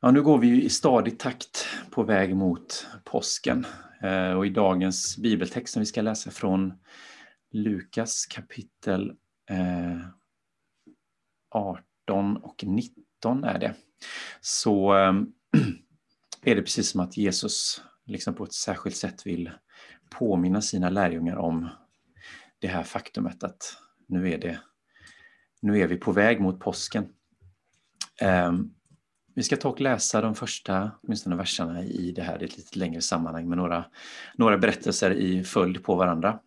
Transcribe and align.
Ja, 0.00 0.10
nu 0.10 0.22
går 0.22 0.38
vi 0.38 0.64
i 0.64 0.70
stadig 0.70 1.18
takt 1.18 1.66
på 1.90 2.02
väg 2.02 2.36
mot 2.36 2.86
påsken. 3.04 3.66
Eh, 4.02 4.32
och 4.32 4.46
i 4.46 4.50
dagens 4.50 5.18
bibeltext 5.18 5.72
som 5.72 5.80
vi 5.80 5.86
ska 5.86 6.02
läsa 6.02 6.30
från 6.30 6.72
Lukas 7.50 8.26
kapitel 8.26 9.10
eh, 9.50 10.08
18 11.50 12.36
och 12.36 12.64
19 12.66 13.44
är 13.44 13.58
det. 13.58 13.74
Så 14.40 14.96
eh, 14.96 15.12
är 16.42 16.54
det 16.54 16.62
precis 16.62 16.90
som 16.90 17.00
att 17.00 17.16
Jesus 17.16 17.82
liksom 18.06 18.34
på 18.34 18.44
ett 18.44 18.54
särskilt 18.54 18.96
sätt 18.96 19.26
vill 19.26 19.50
påminna 20.10 20.62
sina 20.62 20.90
lärjungar 20.90 21.36
om 21.36 21.68
det 22.58 22.68
här 22.68 22.82
faktumet 22.82 23.44
att 23.44 23.76
nu 24.06 24.32
är, 24.32 24.38
det, 24.38 24.60
nu 25.60 25.80
är 25.80 25.86
vi 25.86 25.96
på 25.96 26.12
väg 26.12 26.40
mot 26.40 26.60
påsken. 26.60 27.08
Ehm, 28.20 28.74
vi 29.38 29.44
ska 29.44 29.56
ta 29.56 29.68
och 29.68 29.80
läsa 29.80 30.20
de 30.20 30.34
första 30.34 30.90
åtminstone 31.02 31.36
verserna 31.36 31.84
i 31.84 32.12
det 32.12 32.22
här 32.22 32.42
i 32.42 32.44
ett 32.44 32.56
lite 32.56 32.78
längre 32.78 33.00
sammanhang 33.00 33.48
med 33.48 33.58
några, 33.58 33.84
några 34.34 34.58
berättelser 34.58 35.10
i 35.10 35.44
följd 35.44 35.84
på 35.84 35.94
varandra. 35.94 36.40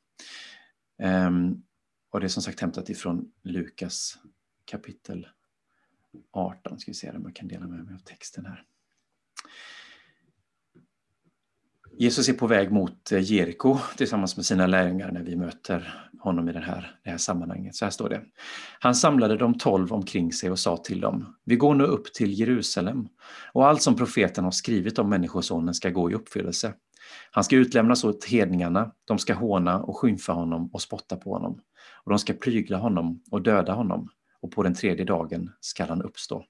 Um, 1.27 1.63
och 2.09 2.19
det 2.19 2.25
är 2.25 2.27
som 2.27 2.43
sagt 2.43 2.59
hämtat 2.59 2.89
ifrån 2.89 3.31
Lukas 3.43 4.17
kapitel 4.65 5.27
18. 6.31 6.79
Ska 6.79 6.91
vi 6.91 6.95
se 6.95 7.09
om 7.11 7.23
jag 7.23 7.35
kan 7.35 7.47
dela 7.47 7.67
med 7.67 7.85
mig 7.85 7.95
av 7.95 7.99
texten 7.99 8.45
här. 8.45 8.65
Jesus 12.01 12.29
är 12.29 12.33
på 12.33 12.47
väg 12.47 12.71
mot 12.71 13.11
eh, 13.11 13.31
Jeriko 13.31 13.77
tillsammans 13.97 14.35
med 14.35 14.45
sina 14.45 14.67
lärjungar 14.67 15.11
när 15.11 15.23
vi 15.23 15.35
möter 15.35 16.09
honom 16.19 16.49
i 16.49 16.53
det 16.53 16.59
här, 16.59 16.95
det 17.03 17.09
här 17.09 17.17
sammanhanget. 17.17 17.75
Så 17.75 17.85
här 17.85 17.89
står 17.89 18.09
det. 18.09 18.21
Han 18.79 18.95
samlade 18.95 19.37
de 19.37 19.57
tolv 19.57 19.93
omkring 19.93 20.33
sig 20.33 20.51
och 20.51 20.59
sa 20.59 20.77
till 20.77 21.01
dem, 21.01 21.35
vi 21.45 21.55
går 21.55 21.75
nu 21.75 21.83
upp 21.83 22.13
till 22.13 22.39
Jerusalem 22.39 23.07
och 23.53 23.67
allt 23.67 23.81
som 23.81 23.95
profeten 23.95 24.43
har 24.43 24.51
skrivit 24.51 24.99
om 24.99 25.09
Människosonen 25.09 25.73
ska 25.73 25.89
gå 25.89 26.11
i 26.11 26.13
uppfyllelse. 26.13 26.73
Han 27.31 27.43
ska 27.43 27.55
utlämnas 27.55 28.03
åt 28.03 28.25
hedningarna, 28.25 28.91
de 29.05 29.19
ska 29.19 29.33
håna 29.33 29.81
och 29.81 29.97
skymfa 29.97 30.33
honom 30.33 30.69
och 30.73 30.81
spotta 30.81 31.15
på 31.15 31.33
honom. 31.33 31.59
Och 32.03 32.09
de 32.09 32.19
ska 32.19 32.33
prygla 32.33 32.77
honom 32.77 33.23
och 33.31 33.41
döda 33.41 33.73
honom 33.73 34.09
och 34.41 34.51
på 34.51 34.63
den 34.63 34.73
tredje 34.73 35.05
dagen 35.05 35.51
skall 35.59 35.89
han 35.89 36.01
uppstå. 36.01 36.45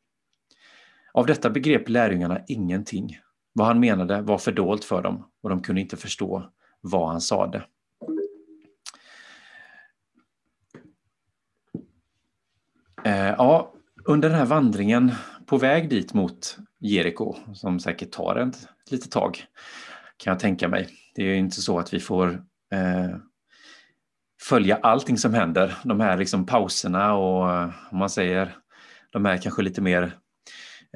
Av 1.13 1.25
detta 1.25 1.49
begrep 1.49 1.89
lärjungarna 1.89 2.39
ingenting 2.47 3.17
vad 3.53 3.67
han 3.67 3.80
menade 3.80 4.21
var 4.21 4.38
fördolt 4.38 4.85
för 4.85 5.02
dem 5.02 5.25
och 5.44 5.49
de 5.49 5.61
kunde 5.61 5.81
inte 5.81 5.97
förstå 5.97 6.49
vad 6.81 7.09
han 7.09 7.21
sade. 7.21 7.63
Eh, 13.03 13.27
ja, 13.38 13.73
under 14.05 14.29
den 14.29 14.38
här 14.38 14.45
vandringen 14.45 15.11
på 15.45 15.57
väg 15.57 15.89
dit 15.89 16.13
mot 16.13 16.57
Jeriko, 16.79 17.35
som 17.53 17.79
säkert 17.79 18.11
tar 18.11 18.35
ett 18.35 18.67
litet 18.91 19.11
tag, 19.11 19.44
kan 20.17 20.31
jag 20.31 20.39
tänka 20.39 20.67
mig. 20.67 20.89
Det 21.16 21.23
är 21.23 21.35
inte 21.35 21.61
så 21.61 21.79
att 21.79 21.94
vi 21.94 21.99
får 21.99 22.29
eh, 22.72 23.17
följa 24.41 24.75
allting 24.75 25.17
som 25.17 25.33
händer. 25.33 25.77
De 25.83 25.99
här 25.99 26.17
liksom 26.17 26.45
pauserna 26.45 27.13
och 27.13 27.52
eh, 27.52 27.69
om 27.91 27.97
man 27.97 28.09
säger 28.09 28.55
de 29.11 29.25
här 29.25 29.38
kanske 29.38 29.61
lite 29.61 29.81
mer 29.81 30.11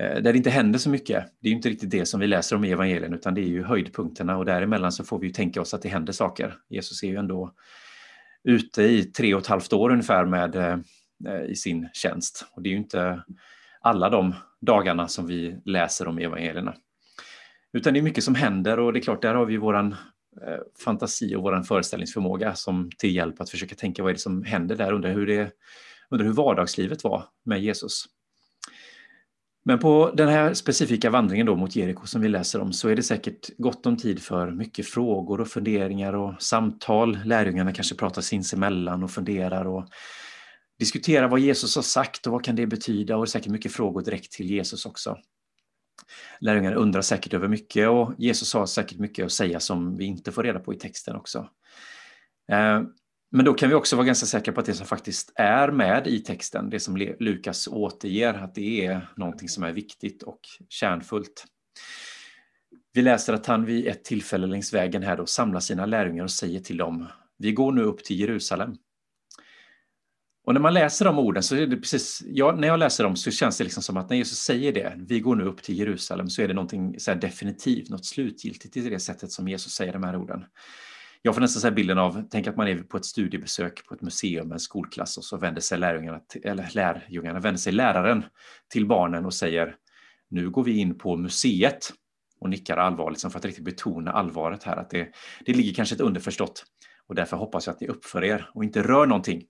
Eh, 0.01 0.21
där 0.21 0.33
det 0.33 0.37
inte 0.37 0.49
händer 0.49 0.79
så 0.79 0.89
mycket. 0.89 1.25
Det 1.41 1.49
är 1.49 1.53
inte 1.53 1.69
riktigt 1.69 1.91
det 1.91 2.05
som 2.05 2.19
vi 2.19 2.27
läser 2.27 2.55
om 2.55 2.65
i 2.65 2.71
evangelien 2.71 3.13
utan 3.13 3.33
det 3.33 3.41
är 3.41 3.47
ju 3.47 3.63
höjdpunkterna 3.63 4.37
och 4.37 4.45
däremellan 4.45 4.91
så 4.91 5.03
får 5.03 5.19
vi 5.19 5.27
ju 5.27 5.33
tänka 5.33 5.61
oss 5.61 5.73
att 5.73 5.81
det 5.81 5.89
händer 5.89 6.13
saker. 6.13 6.57
Jesus 6.69 7.03
är 7.03 7.07
ju 7.07 7.15
ändå 7.15 7.53
ute 8.43 8.83
i 8.83 9.03
tre 9.03 9.33
och 9.33 9.41
ett 9.41 9.47
halvt 9.47 9.73
år 9.73 9.89
ungefär 9.89 10.25
med, 10.25 10.55
eh, 10.55 10.77
eh 11.27 11.43
i 11.49 11.55
sin 11.55 11.89
tjänst. 11.93 12.45
Och 12.51 12.61
det 12.61 12.69
är 12.69 12.71
ju 12.71 12.77
inte 12.77 13.23
alla 13.81 14.09
de 14.09 14.35
dagarna 14.61 15.07
som 15.07 15.27
vi 15.27 15.57
läser 15.65 16.07
om 16.07 16.19
i 16.19 16.23
evangelierna. 16.23 16.75
Utan 17.73 17.93
det 17.93 17.99
är 17.99 18.01
mycket 18.01 18.23
som 18.23 18.35
händer 18.35 18.79
och 18.79 18.93
det 18.93 18.99
är 18.99 19.01
klart, 19.01 19.21
där 19.21 19.35
har 19.35 19.45
vi 19.45 19.57
våran 19.57 19.95
eh, 20.47 20.59
fantasi 20.85 21.35
och 21.35 21.43
våran 21.43 21.63
föreställningsförmåga 21.63 22.55
som 22.55 22.89
till 22.97 23.15
hjälp 23.15 23.41
att 23.41 23.49
försöka 23.49 23.75
tänka 23.75 24.03
vad 24.03 24.09
är 24.09 24.13
det 24.13 24.19
som 24.19 24.43
händer 24.43 24.75
där, 24.75 24.93
under 24.93 25.13
hur, 25.13 25.27
det, 25.27 25.51
undra 26.09 26.25
hur 26.25 26.33
vardagslivet 26.33 27.03
var 27.03 27.25
med 27.45 27.61
Jesus. 27.61 28.05
Men 29.67 29.79
på 29.79 30.11
den 30.13 30.29
här 30.29 30.53
specifika 30.53 31.09
vandringen 31.09 31.45
då 31.45 31.55
mot 31.55 31.75
Jeriko 31.75 32.07
som 32.07 32.21
vi 32.21 32.29
läser 32.29 32.61
om 32.61 32.73
så 32.73 32.89
är 32.89 32.95
det 32.95 33.03
säkert 33.03 33.57
gott 33.57 33.85
om 33.85 33.97
tid 33.97 34.21
för 34.21 34.51
mycket 34.51 34.87
frågor 34.87 35.41
och 35.41 35.47
funderingar 35.47 36.13
och 36.13 36.41
samtal. 36.41 37.19
Lärjungarna 37.25 37.73
kanske 37.73 37.95
pratar 37.95 38.21
sinsemellan 38.21 39.03
och 39.03 39.11
funderar 39.11 39.65
och 39.65 39.87
diskuterar 40.79 41.27
vad 41.27 41.39
Jesus 41.39 41.75
har 41.75 41.83
sagt 41.83 42.27
och 42.27 42.33
vad 42.33 42.43
kan 42.43 42.55
det 42.55 42.67
betyda 42.67 43.17
och 43.17 43.29
säkert 43.29 43.51
mycket 43.51 43.71
frågor 43.71 44.01
direkt 44.01 44.31
till 44.31 44.51
Jesus 44.51 44.85
också. 44.85 45.17
Lärjungarna 46.39 46.75
undrar 46.75 47.01
säkert 47.01 47.33
över 47.33 47.47
mycket 47.47 47.89
och 47.89 48.13
Jesus 48.17 48.53
har 48.53 48.65
säkert 48.65 48.99
mycket 48.99 49.25
att 49.25 49.31
säga 49.31 49.59
som 49.59 49.97
vi 49.97 50.05
inte 50.05 50.31
får 50.31 50.43
reda 50.43 50.59
på 50.59 50.73
i 50.73 50.77
texten 50.77 51.15
också. 51.15 51.49
Eh, 52.51 52.81
men 53.31 53.45
då 53.45 53.53
kan 53.53 53.69
vi 53.69 53.75
också 53.75 53.95
vara 53.95 54.05
ganska 54.05 54.25
säkra 54.25 54.53
på 54.53 54.59
att 54.59 54.65
det 54.65 54.73
som 54.73 54.87
faktiskt 54.87 55.31
är 55.35 55.71
med 55.71 56.07
i 56.07 56.19
texten, 56.19 56.69
det 56.69 56.79
som 56.79 56.97
Lukas 56.97 57.67
återger, 57.67 58.33
att 58.33 58.55
det 58.55 58.85
är 58.85 59.09
någonting 59.15 59.49
som 59.49 59.63
är 59.63 59.73
viktigt 59.73 60.23
och 60.23 60.39
kärnfullt. 60.69 61.45
Vi 62.93 63.01
läser 63.01 63.33
att 63.33 63.45
han 63.45 63.65
vid 63.65 63.87
ett 63.87 64.03
tillfälle 64.03 64.47
längs 64.47 64.73
vägen 64.73 65.03
här 65.03 65.17
då 65.17 65.25
samlar 65.25 65.59
sina 65.59 65.85
lärjungar 65.85 66.23
och 66.23 66.31
säger 66.31 66.59
till 66.59 66.77
dem, 66.77 67.07
vi 67.37 67.51
går 67.51 67.71
nu 67.71 67.81
upp 67.81 68.03
till 68.03 68.19
Jerusalem. 68.19 68.75
Och 70.45 70.53
när 70.53 70.61
man 70.61 70.73
läser 70.73 71.05
de 71.05 71.19
orden 71.19 71.43
så 71.43 71.55
är 71.55 71.67
det 71.67 71.77
precis, 71.77 72.21
ja, 72.25 72.55
när 72.55 72.67
jag 72.67 72.79
läser 72.79 73.03
dem 73.03 73.15
så 73.15 73.31
känns 73.31 73.57
det 73.57 73.63
liksom 73.63 73.83
som 73.83 73.97
att 73.97 74.09
när 74.09 74.17
Jesus 74.17 74.39
säger 74.39 74.73
det, 74.73 74.93
vi 75.07 75.19
går 75.19 75.35
nu 75.35 75.43
upp 75.43 75.63
till 75.63 75.77
Jerusalem, 75.79 76.29
så 76.29 76.41
är 76.41 76.47
det 76.47 76.53
någonting 76.53 76.99
så 76.99 77.13
definitivt, 77.13 77.89
något 77.89 78.05
slutgiltigt 78.05 78.77
i 78.77 78.89
det 78.89 78.99
sättet 78.99 79.31
som 79.31 79.47
Jesus 79.47 79.71
säger 79.71 79.93
de 79.93 80.03
här 80.03 80.15
orden. 80.15 80.45
Jag 81.25 81.33
får 81.33 81.41
nästan 81.41 81.61
säga 81.61 81.71
bilden 81.71 81.97
av, 81.97 82.23
tänk 82.29 82.47
att 82.47 82.57
man 82.57 82.67
är 82.67 82.77
på 82.77 82.97
ett 82.97 83.05
studiebesök 83.05 83.85
på 83.87 83.95
ett 83.95 84.01
museum 84.01 84.47
med 84.47 84.55
en 84.55 84.59
skolklass 84.59 85.17
och 85.17 85.23
så 85.23 85.37
vänder 85.37 85.61
sig 85.61 85.77
lärjungarna, 85.77 86.19
eller 86.43 86.69
lärjungarna, 86.73 87.39
vänder 87.39 87.59
sig 87.59 87.73
läraren 87.73 88.23
till 88.69 88.85
barnen 88.85 89.25
och 89.25 89.33
säger 89.33 89.75
nu 90.29 90.49
går 90.49 90.63
vi 90.63 90.77
in 90.77 90.97
på 90.97 91.17
museet. 91.17 91.93
Och 92.39 92.49
nickar 92.49 92.77
allvarligt 92.77 93.21
för 93.21 93.37
att 93.37 93.45
riktigt 93.45 93.65
betona 93.65 94.11
allvaret 94.11 94.63
här, 94.63 94.77
att 94.77 94.89
det, 94.89 95.07
det 95.45 95.53
ligger 95.53 95.73
kanske 95.73 95.95
ett 95.95 96.01
underförstått. 96.01 96.65
Och 97.07 97.15
därför 97.15 97.37
hoppas 97.37 97.67
jag 97.67 97.73
att 97.73 97.81
ni 97.81 97.87
uppför 97.87 98.23
er 98.23 98.49
och 98.53 98.63
inte 98.63 98.83
rör 98.83 99.05
någonting 99.05 99.43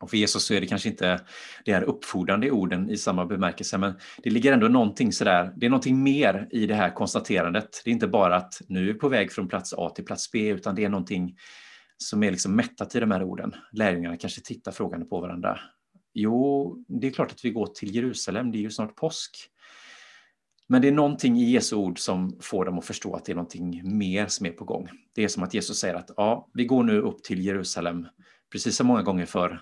och 0.00 0.10
för 0.10 0.16
Jesus 0.16 0.44
så 0.44 0.54
är 0.54 0.60
det 0.60 0.66
kanske 0.66 0.88
inte 0.88 1.20
det 1.64 1.72
här 1.72 1.82
uppfordrande 1.82 2.50
orden 2.50 2.90
i 2.90 2.96
samma 2.96 3.26
bemärkelse, 3.26 3.78
men 3.78 3.94
det 4.22 4.30
ligger 4.30 4.52
ändå 4.52 4.68
någonting 4.68 5.12
sådär, 5.12 5.52
det 5.56 5.66
är 5.66 5.70
någonting 5.70 6.02
mer 6.02 6.48
i 6.50 6.66
det 6.66 6.74
här 6.74 6.90
konstaterandet. 6.90 7.82
Det 7.84 7.90
är 7.90 7.92
inte 7.92 8.08
bara 8.08 8.36
att 8.36 8.62
nu 8.68 8.80
är 8.80 8.92
vi 8.92 8.94
på 8.94 9.08
väg 9.08 9.32
från 9.32 9.48
plats 9.48 9.74
A 9.76 9.92
till 9.94 10.04
plats 10.04 10.32
B, 10.32 10.48
utan 10.48 10.74
det 10.74 10.84
är 10.84 10.88
någonting 10.88 11.36
som 11.96 12.22
är 12.22 12.30
liksom 12.30 12.56
mättat 12.56 12.94
i 12.94 13.00
de 13.00 13.10
här 13.10 13.22
orden. 13.22 13.54
Lärjungarna 13.72 14.16
kanske 14.16 14.40
tittar 14.40 14.72
frågande 14.72 15.06
på 15.06 15.20
varandra. 15.20 15.60
Jo, 16.14 16.76
det 16.88 17.06
är 17.06 17.10
klart 17.10 17.32
att 17.32 17.44
vi 17.44 17.50
går 17.50 17.66
till 17.66 17.94
Jerusalem, 17.94 18.52
det 18.52 18.58
är 18.58 18.62
ju 18.62 18.70
snart 18.70 18.96
påsk. 18.96 19.50
Men 20.68 20.82
det 20.82 20.88
är 20.88 20.92
någonting 20.92 21.38
i 21.38 21.50
Jesu 21.50 21.76
ord 21.76 21.98
som 21.98 22.38
får 22.40 22.64
dem 22.64 22.78
att 22.78 22.84
förstå 22.84 23.14
att 23.14 23.24
det 23.24 23.32
är 23.32 23.36
någonting 23.36 23.98
mer 23.98 24.26
som 24.26 24.46
är 24.46 24.50
på 24.50 24.64
gång. 24.64 24.88
Det 25.14 25.24
är 25.24 25.28
som 25.28 25.42
att 25.42 25.54
Jesus 25.54 25.78
säger 25.78 25.94
att 25.94 26.10
ja, 26.16 26.48
vi 26.54 26.64
går 26.64 26.82
nu 26.82 27.00
upp 27.00 27.22
till 27.22 27.44
Jerusalem, 27.44 28.06
precis 28.52 28.76
som 28.76 28.86
många 28.86 29.02
gånger 29.02 29.26
förr, 29.26 29.60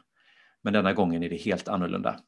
men 0.67 0.73
denna 0.73 0.93
gången 0.93 1.23
är 1.23 1.29
det 1.29 1.37
helt 1.37 1.69
annorlunda. 1.69 2.21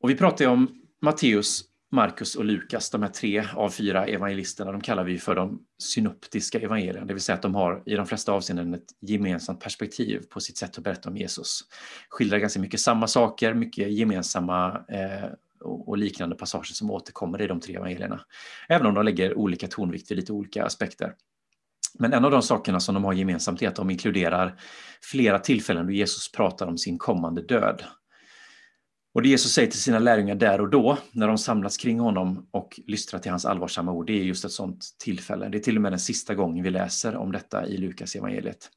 Och 0.00 0.10
vi 0.10 0.14
pratar 0.14 0.44
ju 0.44 0.50
om 0.50 0.82
Matteus, 1.02 1.64
Markus 1.92 2.34
och 2.34 2.44
Lukas, 2.44 2.90
de 2.90 3.02
här 3.02 3.08
tre 3.08 3.44
av 3.54 3.70
fyra 3.70 4.06
evangelisterna, 4.06 4.72
de 4.72 4.80
kallar 4.80 5.04
vi 5.04 5.18
för 5.18 5.34
de 5.34 5.66
synoptiska 5.78 6.60
evangelierna, 6.60 7.04
det 7.04 7.14
vill 7.14 7.22
säga 7.22 7.36
att 7.36 7.42
de 7.42 7.54
har 7.54 7.82
i 7.86 7.94
de 7.94 8.06
flesta 8.06 8.32
avseenden 8.32 8.74
ett 8.74 8.84
gemensamt 9.00 9.60
perspektiv 9.60 10.22
på 10.30 10.40
sitt 10.40 10.56
sätt 10.56 10.78
att 10.78 10.84
berätta 10.84 11.10
om 11.10 11.16
Jesus. 11.16 11.60
Skildrar 12.08 12.38
ganska 12.38 12.60
mycket 12.60 12.80
samma 12.80 13.06
saker, 13.06 13.54
mycket 13.54 13.92
gemensamma 13.92 14.84
eh, 14.88 15.30
och 15.60 15.98
liknande 15.98 16.36
passager 16.36 16.74
som 16.74 16.90
återkommer 16.90 17.42
i 17.42 17.46
de 17.46 17.60
tre 17.60 17.74
evangelierna. 17.74 18.20
Även 18.68 18.86
om 18.86 18.94
de 18.94 19.04
lägger 19.04 19.38
olika 19.38 19.68
tonvikt 19.68 20.10
vid 20.10 20.18
lite 20.18 20.32
olika 20.32 20.64
aspekter. 20.64 21.14
Men 21.98 22.12
en 22.12 22.24
av 22.24 22.30
de 22.30 22.42
sakerna 22.42 22.80
som 22.80 22.94
de 22.94 23.04
har 23.04 23.12
gemensamt 23.12 23.62
är 23.62 23.68
att 23.68 23.76
de 23.76 23.90
inkluderar 23.90 24.60
flera 25.02 25.38
tillfällen 25.38 25.86
då 25.86 25.92
Jesus 25.92 26.32
pratar 26.32 26.66
om 26.66 26.78
sin 26.78 26.98
kommande 26.98 27.42
död. 27.42 27.82
Och 29.14 29.22
det 29.22 29.28
Jesus 29.28 29.52
säger 29.52 29.70
till 29.70 29.80
sina 29.80 29.98
lärjungar 29.98 30.34
där 30.34 30.60
och 30.60 30.70
då, 30.70 30.98
när 31.12 31.28
de 31.28 31.38
samlas 31.38 31.76
kring 31.76 32.00
honom 32.00 32.48
och 32.50 32.80
lystrar 32.86 33.20
till 33.20 33.30
hans 33.30 33.44
allvarsamma 33.44 33.92
ord, 33.92 34.06
det 34.06 34.12
är 34.12 34.24
just 34.24 34.44
ett 34.44 34.52
sådant 34.52 34.84
tillfälle. 34.98 35.48
Det 35.48 35.58
är 35.58 35.62
till 35.62 35.76
och 35.76 35.82
med 35.82 35.92
den 35.92 35.98
sista 35.98 36.34
gången 36.34 36.64
vi 36.64 36.70
läser 36.70 37.16
om 37.16 37.32
detta 37.32 37.66
i 37.66 37.76
Lukas 37.76 38.14
evangeliet. 38.14 38.70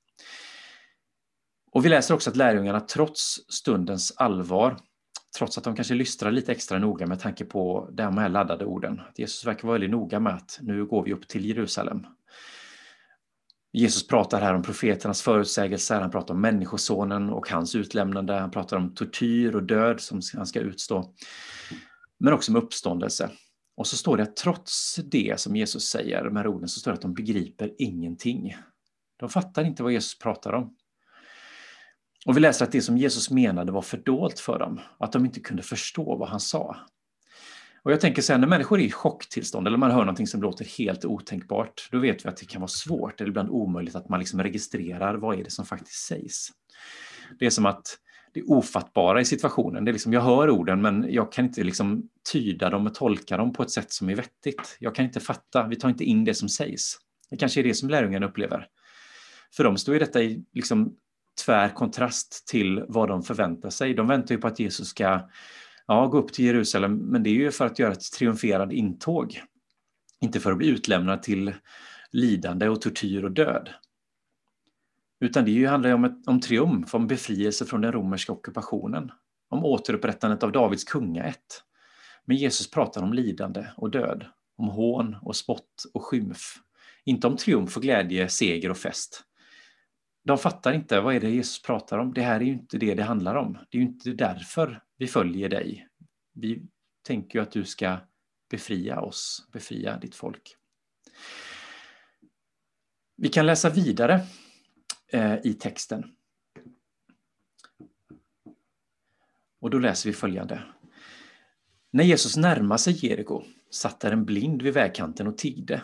Och 1.72 1.86
vi 1.86 1.90
läser 1.90 2.14
också 2.14 2.30
att 2.30 2.36
lärjungarna 2.36 2.80
trots 2.80 3.40
stundens 3.50 4.14
allvar, 4.18 4.78
trots 5.38 5.58
att 5.58 5.64
de 5.64 5.76
kanske 5.76 5.94
lystrar 5.94 6.32
lite 6.32 6.52
extra 6.52 6.80
noga 6.80 7.08
med 7.08 7.20
tanke 7.20 7.46
på 7.46 7.90
de 7.92 8.18
här 8.18 8.30
laddade 8.30 8.66
orden, 8.66 9.00
att 9.10 9.20
Jesus 9.20 9.46
verkar 9.46 9.68
vara 9.68 9.74
väldigt 9.74 9.92
noga 9.92 10.20
med 10.20 10.34
att 10.34 10.60
nu 10.62 10.86
går 10.86 11.04
vi 11.04 11.14
upp 11.14 11.28
till 11.28 11.46
Jerusalem. 11.46 12.06
Jesus 13.74 14.08
pratar 14.08 14.42
här 14.42 14.54
om 14.54 14.64
profeternas 14.64 15.22
förutsägelser, 15.22 16.02
han 16.02 16.12
pratar 16.12 16.34
om 16.34 16.42
Människosonen 16.42 17.30
och 17.30 17.50
hans 17.50 17.76
utlämnande, 17.76 18.34
han 18.34 18.52
pratar 18.52 18.78
om 18.78 18.94
tortyr 18.96 19.56
och 19.56 19.64
död 19.64 20.02
som 20.02 20.22
han 20.36 20.48
ska 20.48 20.60
utstå. 20.60 21.14
men 22.20 22.34
också 22.34 22.52
om 22.52 22.56
uppståndelse. 22.56 23.30
Och 23.78 23.88
så 23.88 23.98
står 23.98 24.18
det 24.18 24.24
att 24.24 24.36
trots 24.36 24.96
det 24.96 25.40
som 25.40 25.56
Jesus 25.56 25.84
säger, 25.84 26.24
de 26.24 26.36
här 26.36 26.48
orden, 26.48 26.68
så 26.70 26.80
står 26.80 26.92
det 26.92 26.96
att 26.96 27.02
de 27.02 27.14
begriper 27.14 27.74
ingenting. 27.78 28.56
De 29.20 29.30
fattar 29.30 29.64
inte 29.64 29.84
vad 29.84 29.92
Jesus 29.92 30.20
pratar 30.20 30.54
om. 30.54 30.76
Och 32.26 32.38
vi 32.38 32.42
läser 32.42 32.66
att 32.66 32.72
det 32.72 32.82
som 32.82 32.98
Jesus 32.98 33.30
menade 33.30 33.72
var 33.72 33.82
fördolt 33.82 34.40
för 34.40 34.60
dem, 34.60 34.80
att 35.00 35.12
de 35.12 35.26
inte 35.26 35.40
kunde 35.40 35.64
förstå 35.64 36.16
vad 36.18 36.30
han 36.30 36.40
sa. 36.40 36.78
Och 37.84 37.92
jag 37.92 38.02
tänker 38.02 38.22
sen 38.22 38.42
när 38.42 38.48
människor 38.48 38.80
är 38.80 38.84
i 38.84 38.92
chocktillstånd 38.92 39.68
eller 39.68 39.78
man 39.78 39.92
hör 39.92 40.00
någonting 40.00 40.28
som 40.28 40.42
låter 40.42 40.66
helt 40.66 41.06
otänkbart, 41.06 41.90
då 41.92 42.00
vet 42.00 42.26
vi 42.26 42.30
att 42.30 42.38
det 42.38 42.46
kan 42.46 42.62
vara 42.62 42.68
svårt 42.68 43.22
eller 43.22 43.30
ibland 43.30 43.50
omöjligt 43.50 43.96
att 43.96 44.10
man 44.10 44.20
liksom 44.20 44.44
registrerar 44.44 45.16
vad 45.16 45.40
är 45.40 45.44
det 45.44 45.52
som 45.52 45.66
faktiskt 45.66 46.06
sägs. 46.06 46.50
Det 47.40 47.46
är 47.46 47.50
som 47.50 47.66
att 47.66 47.98
det 48.34 48.44
ofattbara 48.44 49.22
i 49.22 49.26
situationen, 49.26 49.86
det 49.86 49.92
är 49.92 49.94
liksom, 49.94 50.14
jag 50.14 50.22
hör 50.22 50.50
orden 50.50 50.82
men 50.82 51.06
jag 51.10 51.32
kan 51.32 51.46
inte 51.46 51.64
liksom 51.64 52.10
tyda 52.32 52.70
dem 52.70 52.88
och 52.88 52.96
tolka 52.96 53.38
dem 53.38 53.54
på 53.54 53.64
ett 53.64 53.72
sätt 53.72 53.92
som 53.92 54.10
är 54.10 54.16
vettigt. 54.16 54.78
Jag 54.80 54.96
kan 54.96 55.06
inte 55.06 55.20
fatta, 55.20 55.68
vi 55.68 55.76
tar 55.76 55.90
inte 55.90 56.04
in 56.04 56.26
det 56.26 56.34
som 56.34 56.50
sägs. 56.50 56.98
Det 57.30 57.38
kanske 57.38 57.62
är 57.62 57.64
det 57.64 57.74
som 57.74 57.90
lärjungarna 57.90 58.26
upplever. 58.26 58.68
För 59.56 59.64
dem 59.64 59.78
står 59.78 59.94
ju 59.94 60.00
detta 60.00 60.24
i 60.24 60.46
liksom 60.54 60.96
tvär 61.46 61.70
kontrast 61.70 62.48
till 62.48 62.84
vad 62.88 63.10
de 63.10 63.24
förväntar 63.24 63.70
sig. 63.70 63.94
De 63.94 64.08
väntar 64.08 64.36
ju 64.36 64.42
på 64.42 64.48
att 64.48 64.60
Jesus 64.60 64.88
ska 64.88 65.30
ja, 65.88 66.08
gå 66.08 66.18
upp 66.18 66.34
till 66.34 66.46
Jerusalem, 66.46 66.98
men 66.98 67.24
det 67.24 67.30
är 67.30 67.34
ju 67.34 67.52
för 67.52 67.66
att 67.66 67.80
göra 67.80 67.92
ett 67.92 68.12
triumferande 68.12 68.76
intåg. 68.76 69.42
Inte 70.20 70.40
för 70.40 70.52
att 70.52 70.58
bli 70.58 70.68
utlämnad 70.68 71.24
till 71.24 71.54
lidande 72.12 72.70
och 72.70 72.82
tortyr 72.82 73.24
och 73.24 73.32
död. 73.32 73.70
Utan 75.20 75.46
det 75.46 75.66
handlar 75.66 75.90
ju 75.90 75.94
om, 75.94 76.04
ett, 76.06 76.28
om 76.28 76.42
triumf, 76.42 76.96
om 76.96 77.08
befrielse 77.08 77.66
från 77.66 77.82
den 77.82 77.92
romerska 77.92 78.32
ockupationen, 78.32 79.12
om 79.50 79.66
återupprättandet 79.66 80.44
av 80.44 80.52
Davids 80.52 80.84
kungaätt. 80.84 81.64
Men 82.26 82.38
Jesus 82.38 82.72
pratar 82.72 83.04
om 83.04 83.14
lidande 83.14 83.66
och 83.78 83.90
död, 83.90 84.26
om 84.58 84.68
hån 84.68 85.16
och 85.22 85.36
spott 85.36 85.86
och 85.94 86.04
skymf. 86.04 86.56
Inte 87.04 87.28
om 87.28 87.38
triumf 87.38 87.78
och 87.78 87.84
glädje, 87.84 88.30
seger 88.30 88.70
och 88.70 88.78
fest. 88.78 89.24
De 90.28 90.38
fattar 90.38 90.74
inte 90.74 91.00
vad 91.00 91.16
är 91.16 91.20
det 91.20 91.30
Jesus 91.30 91.62
pratar 91.62 91.98
om. 91.98 92.14
Det 92.14 92.22
här 92.22 92.36
är 92.36 92.46
ju 92.46 92.54
inte 92.54 92.78
det 92.78 92.94
det 92.94 93.04
handlar 93.04 93.36
om. 93.36 93.54
Det 93.70 93.78
är 93.78 93.82
ju 93.82 93.88
inte 93.88 94.10
därför 94.10 94.84
vi 94.98 95.08
följer 95.08 95.50
dig. 95.50 95.88
Vi 96.34 96.62
tänker 97.04 97.40
ju 97.40 97.44
att 97.44 97.52
du 97.52 97.66
ska 97.66 97.98
befria 98.50 99.02
oss, 99.02 99.50
befria 99.52 99.98
ditt 99.98 100.16
folk. 100.16 100.56
Vi 103.16 103.30
kan 103.30 103.46
läsa 103.46 103.70
vidare 103.70 104.26
eh, 105.12 105.36
i 105.44 105.54
texten. 105.54 106.16
Och 109.60 109.70
då 109.70 109.80
läser 109.80 110.10
vi 110.10 110.14
följande. 110.14 110.64
När 111.92 112.04
Jesus 112.04 112.38
närmade 112.38 112.80
sig 112.80 113.06
Jeriko 113.06 113.44
satt 113.72 114.00
där 114.00 114.12
en 114.12 114.26
blind 114.26 114.62
vid 114.62 114.74
vägkanten 114.74 115.28
och 115.28 115.38
tiggde. 115.38 115.82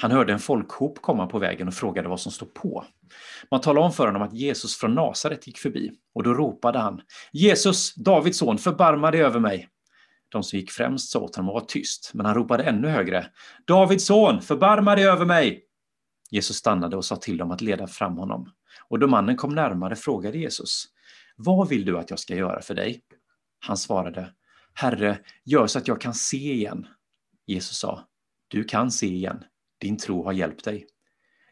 Han 0.00 0.10
hörde 0.10 0.32
en 0.32 0.38
folkhop 0.38 1.02
komma 1.02 1.26
på 1.26 1.38
vägen 1.38 1.68
och 1.68 1.74
frågade 1.74 2.08
vad 2.08 2.20
som 2.20 2.32
stod 2.32 2.54
på. 2.54 2.84
Man 3.50 3.60
talade 3.60 3.86
om 3.86 3.92
för 3.92 4.06
honom 4.06 4.22
att 4.22 4.32
Jesus 4.32 4.76
från 4.76 4.94
Nasaret 4.94 5.46
gick 5.46 5.58
förbi 5.58 5.92
och 6.14 6.22
då 6.22 6.34
ropade 6.34 6.78
han 6.78 7.00
Jesus, 7.32 7.94
Davids 7.94 8.38
son, 8.38 8.58
förbarma 8.58 9.10
dig 9.10 9.22
över 9.22 9.40
mig. 9.40 9.68
De 10.28 10.42
som 10.42 10.58
gick 10.58 10.70
främst 10.70 11.10
sa 11.10 11.18
åt 11.18 11.36
honom 11.36 11.48
att 11.48 11.54
vara 11.54 11.64
tyst, 11.64 12.10
men 12.14 12.26
han 12.26 12.34
ropade 12.34 12.62
ännu 12.62 12.88
högre. 12.88 13.26
Davids 13.66 14.06
son, 14.06 14.42
förbarma 14.42 14.94
dig 14.94 15.04
över 15.04 15.26
mig! 15.26 15.64
Jesus 16.30 16.56
stannade 16.56 16.96
och 16.96 17.04
sa 17.04 17.16
till 17.16 17.36
dem 17.36 17.50
att 17.50 17.60
leda 17.60 17.86
fram 17.86 18.16
honom. 18.16 18.52
Och 18.88 18.98
då 18.98 19.06
mannen 19.06 19.36
kom 19.36 19.54
närmare 19.54 19.96
frågade 19.96 20.38
Jesus, 20.38 20.84
vad 21.36 21.68
vill 21.68 21.84
du 21.84 21.98
att 21.98 22.10
jag 22.10 22.18
ska 22.18 22.34
göra 22.34 22.62
för 22.62 22.74
dig? 22.74 23.02
Han 23.60 23.76
svarade, 23.76 24.32
Herre, 24.74 25.18
gör 25.44 25.66
så 25.66 25.78
att 25.78 25.88
jag 25.88 26.00
kan 26.00 26.14
se 26.14 26.52
igen. 26.52 26.86
Jesus 27.46 27.78
sa, 27.78 28.04
du 28.48 28.64
kan 28.64 28.90
se 28.90 29.06
igen, 29.06 29.44
din 29.80 29.96
tro 29.96 30.24
har 30.24 30.32
hjälpt 30.32 30.64
dig. 30.64 30.86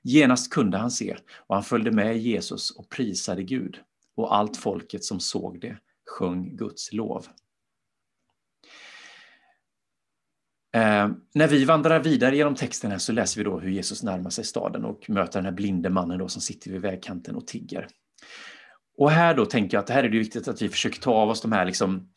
Genast 0.02 0.52
kunde 0.52 0.78
han 0.78 0.90
se 0.90 1.16
och 1.36 1.54
han 1.54 1.64
följde 1.64 1.90
med 1.90 2.19
Jesus 2.19 2.70
och 2.70 2.88
prisade 2.88 3.42
Gud 3.42 3.80
och 4.16 4.36
allt 4.36 4.56
folket 4.56 5.04
som 5.04 5.20
såg 5.20 5.60
det 5.60 5.78
sjöng 6.06 6.56
Guds 6.56 6.92
lov. 6.92 7.26
Eh, 10.75 11.08
när 11.34 11.48
vi 11.48 11.64
vandrar 11.64 12.00
vidare 12.00 12.36
genom 12.36 12.54
texten 12.54 12.90
här 12.90 12.98
så 12.98 13.12
läser 13.12 13.40
vi 13.40 13.44
då 13.44 13.58
hur 13.58 13.70
Jesus 13.70 14.02
närmar 14.02 14.31
sig 14.31 14.44
staden 14.44 14.84
och 14.84 15.10
möter 15.10 15.38
den 15.38 15.44
här 15.44 15.52
blinde 15.52 15.90
mannen 15.90 16.19
då 16.19 16.28
som 16.28 16.42
sitter 16.42 16.70
vid 16.70 16.81
vägkanten 16.81 17.36
och 17.36 17.46
tigger. 17.46 17.88
Och 18.98 19.10
här 19.10 19.34
då 19.34 19.46
tänker 19.46 19.76
jag 19.76 19.81
att 19.81 19.86
det 19.86 19.92
här 19.92 20.04
är 20.04 20.08
det 20.08 20.19
viktigt 20.19 20.48
att 20.48 20.62
vi 20.62 20.69
försöker 20.69 21.00
ta 21.00 21.14
av 21.14 21.28
oss 21.28 21.40
de 21.40 21.52
här 21.52 21.64
liksom 21.64 22.08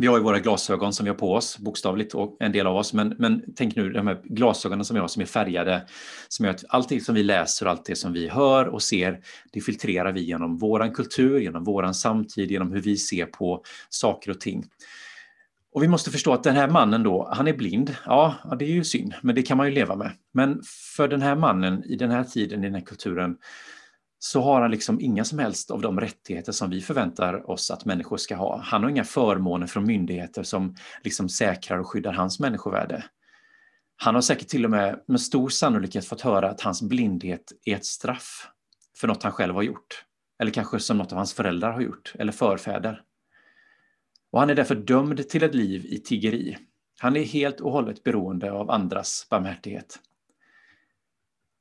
vi 0.00 0.06
har 0.06 0.16
ju 0.16 0.22
våra 0.22 0.38
glasögon 0.38 0.92
som 0.92 1.04
vi 1.04 1.10
har 1.10 1.16
på 1.16 1.34
oss, 1.34 1.58
bokstavligt, 1.58 2.14
och 2.14 2.36
en 2.40 2.52
del 2.52 2.66
av 2.66 2.76
oss. 2.76 2.92
Men, 2.92 3.14
men 3.18 3.42
tänk 3.56 3.76
nu 3.76 3.90
de 3.90 4.06
här 4.06 4.20
glasögonen 4.24 4.84
som 4.84 4.94
vi 4.94 5.00
har 5.00 5.08
som 5.08 5.22
är 5.22 5.26
färgade, 5.26 5.86
som 6.28 6.44
gör 6.44 6.52
att 6.52 6.64
allt 6.68 6.88
det 6.88 7.00
som 7.00 7.14
vi 7.14 7.22
läser 7.22 7.66
och 7.66 7.72
allt 7.72 7.84
det 7.84 7.96
som 7.96 8.12
vi 8.12 8.28
hör 8.28 8.66
och 8.66 8.82
ser, 8.82 9.20
det 9.52 9.60
filtrerar 9.60 10.12
vi 10.12 10.20
genom 10.20 10.58
våran 10.58 10.90
kultur, 10.90 11.40
genom 11.40 11.64
våran 11.64 11.94
samtid, 11.94 12.50
genom 12.50 12.72
hur 12.72 12.80
vi 12.80 12.96
ser 12.96 13.26
på 13.26 13.62
saker 13.88 14.30
och 14.30 14.40
ting. 14.40 14.64
Och 15.72 15.82
vi 15.82 15.88
måste 15.88 16.10
förstå 16.10 16.32
att 16.32 16.44
den 16.44 16.56
här 16.56 16.68
mannen 16.68 17.02
då, 17.02 17.30
han 17.32 17.48
är 17.48 17.56
blind. 17.56 17.96
Ja, 18.06 18.34
det 18.58 18.64
är 18.64 18.72
ju 18.72 18.84
synd, 18.84 19.14
men 19.22 19.34
det 19.34 19.42
kan 19.42 19.56
man 19.56 19.66
ju 19.66 19.72
leva 19.72 19.96
med. 19.96 20.10
Men 20.32 20.62
för 20.96 21.08
den 21.08 21.22
här 21.22 21.36
mannen 21.36 21.84
i 21.84 21.96
den 21.96 22.10
här 22.10 22.24
tiden, 22.24 22.60
i 22.60 22.66
den 22.66 22.74
här 22.74 22.86
kulturen, 22.86 23.36
så 24.22 24.40
har 24.40 24.60
han 24.60 24.70
liksom 24.70 25.00
inga 25.00 25.24
som 25.24 25.38
helst 25.38 25.70
av 25.70 25.80
de 25.80 26.00
rättigheter 26.00 26.52
som 26.52 26.70
vi 26.70 26.80
förväntar 26.80 27.50
oss 27.50 27.70
att 27.70 27.84
människor 27.84 28.16
ska 28.16 28.36
ha. 28.36 28.60
Han 28.64 28.82
har 28.82 28.90
inga 28.90 29.04
förmåner 29.04 29.66
från 29.66 29.86
myndigheter 29.86 30.42
som 30.42 30.76
liksom 31.02 31.28
säkrar 31.28 31.78
och 31.78 31.86
skyddar 31.86 32.12
hans 32.12 32.40
människovärde. 32.40 33.04
Han 33.96 34.14
har 34.14 34.22
säkert 34.22 34.48
till 34.48 34.64
och 34.64 34.70
med 34.70 35.04
med 35.06 35.20
stor 35.20 35.48
sannolikhet 35.48 36.04
fått 36.04 36.20
höra 36.20 36.50
att 36.50 36.60
hans 36.60 36.82
blindhet 36.82 37.52
är 37.64 37.76
ett 37.76 37.84
straff 37.84 38.48
för 38.96 39.08
något 39.08 39.22
han 39.22 39.32
själv 39.32 39.54
har 39.54 39.62
gjort. 39.62 40.04
Eller 40.38 40.50
kanske 40.50 40.80
som 40.80 40.98
något 40.98 41.12
av 41.12 41.18
hans 41.18 41.34
föräldrar 41.34 41.72
har 41.72 41.80
gjort, 41.80 42.14
eller 42.18 42.32
förfäder. 42.32 43.02
Och 44.30 44.40
han 44.40 44.50
är 44.50 44.54
därför 44.54 44.74
dömd 44.74 45.28
till 45.28 45.42
ett 45.42 45.54
liv 45.54 45.86
i 45.86 45.98
tiggeri. 45.98 46.58
Han 46.98 47.16
är 47.16 47.24
helt 47.24 47.60
och 47.60 47.72
hållet 47.72 48.04
beroende 48.04 48.52
av 48.52 48.70
andras 48.70 49.26
barmhärtighet. 49.30 49.98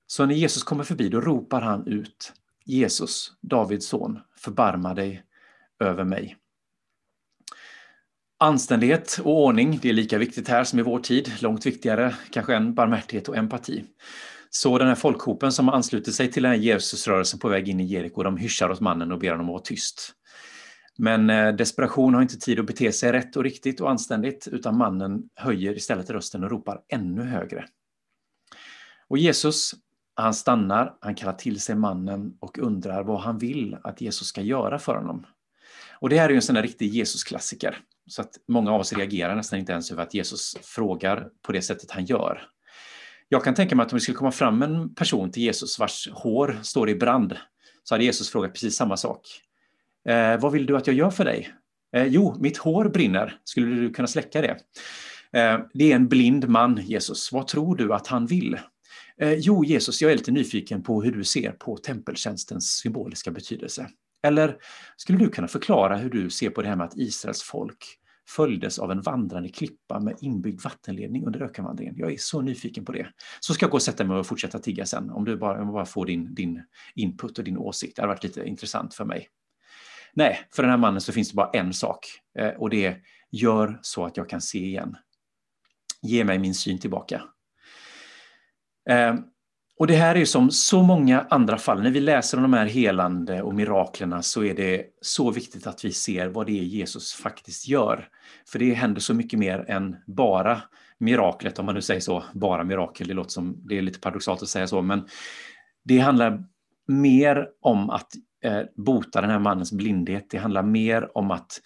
Så 0.07 0.25
när 0.25 0.35
Jesus 0.35 0.63
kommer 0.63 0.83
förbi, 0.83 1.09
då 1.09 1.21
ropar 1.21 1.61
han 1.61 1.87
ut 1.87 2.33
Jesus, 2.69 3.31
Davids 3.41 3.87
son, 3.87 4.19
förbarma 4.37 4.93
dig 4.93 5.23
över 5.79 6.03
mig. 6.03 6.35
Anständighet 8.39 9.19
och 9.23 9.43
ordning, 9.43 9.79
det 9.81 9.89
är 9.89 9.93
lika 9.93 10.17
viktigt 10.17 10.47
här 10.47 10.63
som 10.63 10.79
i 10.79 10.81
vår 10.81 10.99
tid, 10.99 11.31
långt 11.41 11.65
viktigare 11.65 12.15
kanske 12.31 12.55
än 12.55 12.73
barmhärtighet 12.73 13.29
och 13.29 13.37
empati. 13.37 13.83
Så 14.49 14.77
den 14.77 14.87
här 14.87 14.95
folkhopen 14.95 15.51
som 15.51 15.69
ansluter 15.69 16.11
sig 16.11 16.31
till 16.31 16.43
den 16.43 16.51
här 16.51 16.59
Jesusrörelsen 16.59 17.39
på 17.39 17.49
väg 17.49 17.69
in 17.69 17.79
i 17.79 17.83
Jeriko, 17.83 18.23
de 18.23 18.37
hyschar 18.37 18.69
åt 18.69 18.79
mannen 18.79 19.11
och 19.11 19.19
ber 19.19 19.31
honom 19.31 19.45
att 19.45 19.51
vara 19.51 19.61
tyst. 19.61 20.13
Men 20.97 21.29
eh, 21.29 21.55
desperation 21.55 22.13
har 22.13 22.21
inte 22.21 22.37
tid 22.37 22.59
att 22.59 22.65
bete 22.65 22.91
sig 22.91 23.11
rätt 23.11 23.35
och 23.35 23.43
riktigt 23.43 23.81
och 23.81 23.89
anständigt, 23.89 24.47
utan 24.51 24.77
mannen 24.77 25.23
höjer 25.35 25.73
istället 25.73 26.09
rösten 26.09 26.43
och 26.43 26.49
ropar 26.49 26.81
ännu 26.87 27.23
högre. 27.23 27.65
Och 29.07 29.17
Jesus, 29.17 29.75
han 30.21 30.33
stannar, 30.33 30.93
han 31.01 31.15
kallar 31.15 31.33
till 31.33 31.59
sig 31.59 31.75
mannen 31.75 32.33
och 32.39 32.59
undrar 32.59 33.03
vad 33.03 33.19
han 33.21 33.37
vill 33.37 33.77
att 33.83 34.01
Jesus 34.01 34.27
ska 34.27 34.41
göra 34.41 34.79
för 34.79 34.95
honom. 34.95 35.25
Och 35.99 36.09
det 36.09 36.17
här 36.17 36.25
är 36.25 36.29
ju 36.29 36.35
en 36.35 36.41
sån 36.41 36.55
där 36.55 36.61
riktig 36.61 36.93
Jesusklassiker, 36.93 37.77
Så 38.07 38.21
att 38.21 38.31
många 38.47 38.71
av 38.71 38.79
oss 38.81 38.93
reagerar 38.93 39.35
nästan 39.35 39.59
inte 39.59 39.71
ens 39.71 39.91
över 39.91 40.03
att 40.03 40.13
Jesus 40.13 40.57
frågar 40.61 41.27
på 41.41 41.51
det 41.51 41.61
sättet 41.61 41.91
han 41.91 42.05
gör. 42.05 42.41
Jag 43.29 43.43
kan 43.43 43.53
tänka 43.53 43.75
mig 43.75 43.85
att 43.85 43.93
om 43.93 43.97
det 43.97 44.01
skulle 44.01 44.17
komma 44.17 44.31
fram 44.31 44.61
en 44.61 44.95
person 44.95 45.31
till 45.31 45.43
Jesus 45.43 45.79
vars 45.79 46.09
hår 46.11 46.59
står 46.63 46.89
i 46.89 46.95
brand, 46.95 47.37
så 47.83 47.93
hade 47.93 48.03
Jesus 48.03 48.29
frågat 48.29 48.53
precis 48.53 48.75
samma 48.75 48.97
sak. 48.97 49.21
Eh, 50.09 50.39
vad 50.39 50.51
vill 50.51 50.65
du 50.65 50.77
att 50.77 50.87
jag 50.87 50.95
gör 50.95 51.09
för 51.09 51.25
dig? 51.25 51.53
Eh, 51.95 52.05
jo, 52.05 52.35
mitt 52.39 52.57
hår 52.57 52.85
brinner. 52.85 53.37
Skulle 53.43 53.75
du 53.75 53.93
kunna 53.93 54.07
släcka 54.07 54.41
det? 54.41 54.57
Eh, 55.39 55.59
det 55.73 55.91
är 55.91 55.95
en 55.95 56.07
blind 56.07 56.49
man, 56.49 56.79
Jesus. 56.83 57.31
Vad 57.31 57.47
tror 57.47 57.75
du 57.75 57.93
att 57.93 58.07
han 58.07 58.25
vill? 58.25 58.57
Eh, 59.21 59.33
jo, 59.33 59.65
Jesus, 59.65 60.01
jag 60.01 60.11
är 60.11 60.17
lite 60.17 60.31
nyfiken 60.31 60.83
på 60.83 61.03
hur 61.03 61.11
du 61.11 61.23
ser 61.23 61.51
på 61.51 61.77
tempeltjänstens 61.77 62.71
symboliska 62.71 63.31
betydelse. 63.31 63.89
Eller 64.23 64.57
skulle 64.97 65.17
du 65.17 65.29
kunna 65.29 65.47
förklara 65.47 65.97
hur 65.97 66.09
du 66.09 66.29
ser 66.29 66.49
på 66.49 66.61
det 66.61 66.67
här 66.67 66.75
med 66.75 66.85
att 66.85 66.97
Israels 66.97 67.43
folk 67.43 67.99
följdes 68.27 68.79
av 68.79 68.91
en 68.91 69.01
vandrande 69.01 69.49
klippa 69.49 69.99
med 69.99 70.17
inbyggd 70.21 70.61
vattenledning 70.61 71.25
under 71.25 71.41
ökenvandringen. 71.41 71.95
Jag 71.97 72.13
är 72.13 72.17
så 72.17 72.41
nyfiken 72.41 72.85
på 72.85 72.91
det. 72.91 73.07
Så 73.39 73.53
ska 73.53 73.63
jag 73.63 73.71
gå 73.71 73.77
och 73.77 73.81
sätta 73.81 74.03
mig 74.03 74.17
och 74.17 74.27
fortsätta 74.27 74.59
tigga 74.59 74.85
sen, 74.85 75.09
om 75.09 75.25
du 75.25 75.37
bara, 75.37 75.65
bara 75.65 75.85
får 75.85 76.05
din, 76.05 76.35
din 76.35 76.63
input 76.95 77.37
och 77.37 77.43
din 77.43 77.57
åsikt. 77.57 77.95
Det 77.95 78.01
har 78.01 78.07
varit 78.07 78.23
lite 78.23 78.43
intressant 78.43 78.93
för 78.93 79.05
mig. 79.05 79.27
Nej, 80.13 80.39
för 80.51 80.63
den 80.63 80.69
här 80.69 80.77
mannen 80.77 81.01
så 81.01 81.11
finns 81.11 81.29
det 81.29 81.35
bara 81.35 81.49
en 81.49 81.73
sak 81.73 82.07
eh, 82.39 82.49
och 82.49 82.69
det 82.69 82.85
är 82.85 83.01
gör 83.31 83.79
så 83.81 84.05
att 84.05 84.17
jag 84.17 84.29
kan 84.29 84.41
se 84.41 84.65
igen. 84.65 84.95
Ge 86.01 86.23
mig 86.23 86.39
min 86.39 86.55
syn 86.55 86.79
tillbaka. 86.79 87.21
Ehm, 88.89 89.23
och 89.79 89.87
det 89.87 89.95
här 89.95 90.15
är 90.15 90.25
som 90.25 90.51
så 90.51 90.83
många 90.83 91.25
andra 91.29 91.57
fall, 91.57 91.83
när 91.83 91.91
vi 91.91 91.99
läser 91.99 92.37
om 92.37 92.43
de 92.43 92.53
här 92.53 92.65
helande 92.65 93.41
och 93.41 93.55
miraklerna 93.55 94.21
så 94.21 94.43
är 94.43 94.55
det 94.55 94.85
så 95.01 95.31
viktigt 95.31 95.67
att 95.67 95.85
vi 95.85 95.91
ser 95.91 96.27
vad 96.27 96.45
det 96.45 96.59
är 96.59 96.63
Jesus 96.63 97.13
faktiskt 97.13 97.67
gör. 97.67 98.07
För 98.47 98.59
det 98.59 98.73
händer 98.73 99.01
så 99.01 99.13
mycket 99.13 99.39
mer 99.39 99.65
än 99.67 99.95
bara 100.07 100.61
miraklet, 100.97 101.59
om 101.59 101.65
man 101.65 101.75
nu 101.75 101.81
säger 101.81 102.01
så, 102.01 102.23
bara 102.33 102.63
mirakel, 102.63 103.07
det 103.07 103.13
låter 103.13 103.31
som, 103.31 103.67
det 103.67 103.77
är 103.77 103.81
lite 103.81 103.99
paradoxalt 103.99 104.41
att 104.41 104.49
säga 104.49 104.67
så, 104.67 104.81
men 104.81 105.07
det 105.83 105.99
handlar 105.99 106.43
mer 106.87 107.47
om 107.61 107.89
att 107.89 108.11
eh, 108.43 108.61
bota 108.75 109.21
den 109.21 109.29
här 109.29 109.39
mannens 109.39 109.71
blindhet, 109.71 110.25
det 110.29 110.37
handlar 110.37 110.63
mer 110.63 111.17
om 111.17 111.31
att 111.31 111.61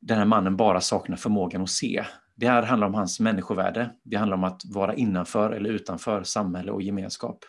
den 0.00 0.18
här 0.18 0.24
mannen 0.24 0.56
bara 0.56 0.80
saknar 0.80 1.16
förmågan 1.16 1.62
att 1.62 1.70
se. 1.70 2.04
Det 2.40 2.48
här 2.48 2.62
handlar 2.62 2.86
om 2.86 2.94
hans 2.94 3.20
människovärde, 3.20 3.90
det 4.04 4.16
handlar 4.16 4.36
om 4.36 4.44
att 4.44 4.62
vara 4.64 4.94
innanför 4.94 5.50
eller 5.50 5.70
utanför 5.70 6.22
samhälle 6.22 6.72
och 6.72 6.82
gemenskap. 6.82 7.44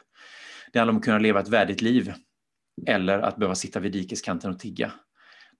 Det 0.73 0.79
handlar 0.79 0.91
om 0.91 0.97
att 0.97 1.03
kunna 1.03 1.19
leva 1.19 1.39
ett 1.39 1.47
värdigt 1.47 1.81
liv 1.81 2.13
eller 2.87 3.19
att 3.19 3.37
behöva 3.37 3.55
sitta 3.55 3.79
vid 3.79 3.91
dikeskanten 3.91 4.51
och 4.51 4.59
tigga. 4.59 4.91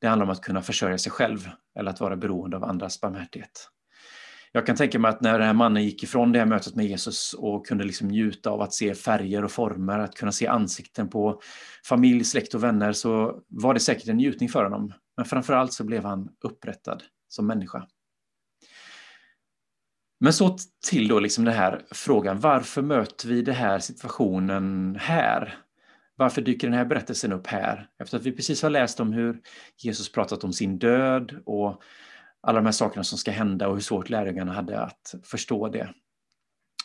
Det 0.01 0.07
handlar 0.07 0.25
om 0.25 0.31
att 0.31 0.41
kunna 0.41 0.61
försörja 0.61 0.97
sig 0.97 1.11
själv 1.11 1.49
eller 1.79 1.91
att 1.91 1.99
vara 1.99 2.15
beroende 2.15 2.57
av 2.57 2.63
andras 2.63 3.01
barmhärtighet. 3.01 3.69
Jag 4.51 4.65
kan 4.65 4.75
tänka 4.75 4.99
mig 4.99 5.09
att 5.09 5.21
när 5.21 5.39
den 5.39 5.47
här 5.47 5.53
mannen 5.53 5.83
gick 5.83 6.03
ifrån 6.03 6.31
det 6.31 6.39
här 6.39 6.45
mötet 6.45 6.75
med 6.75 6.85
Jesus 6.85 7.33
och 7.33 7.65
kunde 7.65 7.83
liksom 7.83 8.07
njuta 8.07 8.49
av 8.49 8.61
att 8.61 8.73
se 8.73 8.95
färger 8.95 9.43
och 9.43 9.51
former, 9.51 9.99
att 9.99 10.15
kunna 10.15 10.31
se 10.31 10.47
ansikten 10.47 11.09
på 11.09 11.41
familj, 11.85 12.23
släkt 12.23 12.53
och 12.53 12.63
vänner, 12.63 12.93
så 12.93 13.41
var 13.47 13.73
det 13.73 13.79
säkert 13.79 14.07
en 14.07 14.17
njutning 14.17 14.49
för 14.49 14.63
honom. 14.63 14.93
Men 15.17 15.25
framförallt 15.25 15.73
så 15.73 15.83
blev 15.83 16.03
han 16.03 16.29
upprättad 16.43 17.03
som 17.27 17.47
människa. 17.47 17.87
Men 20.19 20.33
så 20.33 20.57
till 20.89 21.07
då 21.07 21.19
liksom 21.19 21.45
den 21.45 21.53
här 21.53 21.85
frågan, 21.91 22.39
varför 22.39 22.81
möter 22.81 23.27
vi 23.27 23.41
den 23.41 23.55
här 23.55 23.79
situationen 23.79 24.95
här? 25.01 25.57
Varför 26.15 26.41
dyker 26.41 26.67
den 26.67 26.77
här 26.77 26.85
berättelsen 26.85 27.33
upp 27.33 27.47
här? 27.47 27.89
Efter 27.99 28.17
att 28.17 28.23
vi 28.23 28.31
precis 28.31 28.63
har 28.63 28.69
läst 28.69 28.99
om 28.99 29.13
hur 29.13 29.41
Jesus 29.77 30.11
pratat 30.11 30.43
om 30.43 30.53
sin 30.53 30.79
död 30.79 31.35
och 31.45 31.81
alla 32.41 32.59
de 32.59 32.65
här 32.65 32.71
sakerna 32.71 33.03
som 33.03 33.17
ska 33.17 33.31
hända 33.31 33.67
och 33.67 33.73
hur 33.73 33.81
svårt 33.81 34.09
lärjungarna 34.09 34.53
hade 34.53 34.79
att 34.79 35.15
förstå 35.23 35.69
det. 35.69 35.93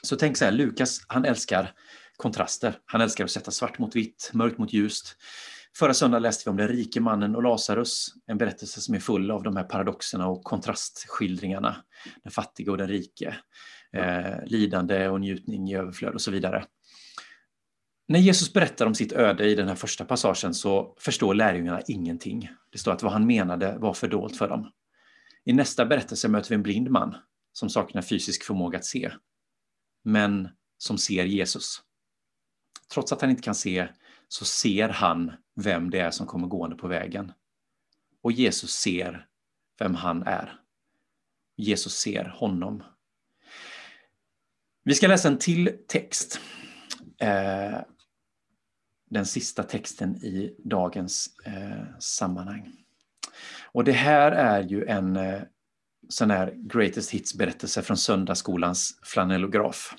Så 0.03 0.17
tänk 0.17 0.37
så 0.37 0.45
här, 0.45 0.53
Lukas 0.53 1.00
han 1.09 1.25
älskar 1.25 1.73
kontraster. 2.17 2.79
Han 2.87 3.00
älskar 3.00 3.25
att 3.25 3.31
sätta 3.31 3.50
svart 3.50 3.79
mot 3.79 3.97
vitt, 3.97 4.31
mörkt 4.33 4.59
mot 4.59 4.73
ljust. 4.73 5.17
Förra 5.78 5.95
söndagen 5.95 6.23
läste 6.23 6.43
vi 6.47 6.50
om 6.50 6.57
den 6.57 6.69
rike 6.69 7.00
mannen 7.00 7.37
och 7.37 7.43
Lazarus, 7.43 8.07
en 8.26 8.38
berättelse 8.38 8.81
som 8.81 8.95
är 8.95 9.00
full 9.00 9.31
av 9.31 9.43
de 9.43 9.57
här 9.57 9.64
paradoxerna 9.64 10.28
och 10.28 10.45
kontrastskildringarna. 10.45 11.76
Den 12.23 12.33
fattige 12.33 12.71
och 12.71 12.78
den 12.78 12.88
rike, 12.88 13.37
eh, 13.93 14.45
lidande 14.47 15.09
och 15.09 15.21
njutning 15.21 15.71
i 15.71 15.76
överflöd 15.76 16.14
och 16.14 16.21
så 16.21 16.31
vidare. 16.31 16.64
När 18.09 18.19
Jesus 18.19 18.52
berättar 18.52 18.87
om 18.87 18.95
sitt 18.95 19.12
öde 19.12 19.45
i 19.47 19.54
den 19.54 19.69
här 19.69 19.75
första 19.75 20.04
passagen 20.04 20.54
så 20.54 20.97
förstår 21.00 21.35
lärjungarna 21.35 21.81
ingenting. 21.88 22.49
Det 22.73 22.78
står 22.78 22.93
att 22.93 23.02
vad 23.02 23.12
han 23.12 23.26
menade 23.26 23.78
var 23.78 23.95
fördolt 23.95 24.37
för 24.37 24.49
dem. 24.49 24.71
I 25.45 25.52
nästa 25.52 25.87
berättelse 25.87 26.28
möter 26.28 26.49
vi 26.49 26.54
en 26.54 26.62
blind 26.62 26.90
man 26.90 27.16
som 27.52 27.71
saknar 27.71 28.02
fysisk 28.02 28.45
förmåga 28.45 28.78
att 28.78 28.85
se, 28.85 29.12
men 30.04 30.49
som 30.78 30.99
ser 30.99 31.25
Jesus. 31.25 31.83
Trots 32.93 33.12
att 33.12 33.21
han 33.21 33.31
inte 33.31 33.43
kan 33.43 33.54
se 33.54 33.88
så 34.28 34.45
ser 34.45 34.88
han 34.88 35.33
vem 35.54 35.90
det 35.90 35.99
är 35.99 36.11
som 36.11 36.26
kommer 36.26 36.46
gående 36.46 36.76
på 36.76 36.88
vägen. 36.88 37.32
Och 38.23 38.32
Jesus 38.32 38.70
ser 38.70 39.26
vem 39.78 39.94
han 39.94 40.23
är. 40.23 40.61
Jesus 41.56 41.94
ser 41.94 42.25
honom. 42.25 42.82
Vi 44.84 44.94
ska 44.94 45.06
läsa 45.06 45.28
en 45.28 45.38
till 45.38 45.78
text. 45.88 46.40
Eh, 47.18 47.78
den 49.11 49.26
sista 49.26 49.62
texten 49.62 50.16
i 50.16 50.56
dagens 50.64 51.30
eh, 51.44 51.99
sammanhang. 51.99 52.73
Och 53.73 53.84
det 53.84 53.92
här 53.92 54.32
är 54.32 54.62
ju 54.62 54.84
en 54.84 55.16
eh, 55.16 55.42
sån 56.08 56.30
här 56.30 56.54
greatest 56.56 57.11
hits-berättelse 57.11 57.82
från 57.82 57.96
söndagsskolans 57.96 58.99
flanellograf. 59.02 59.94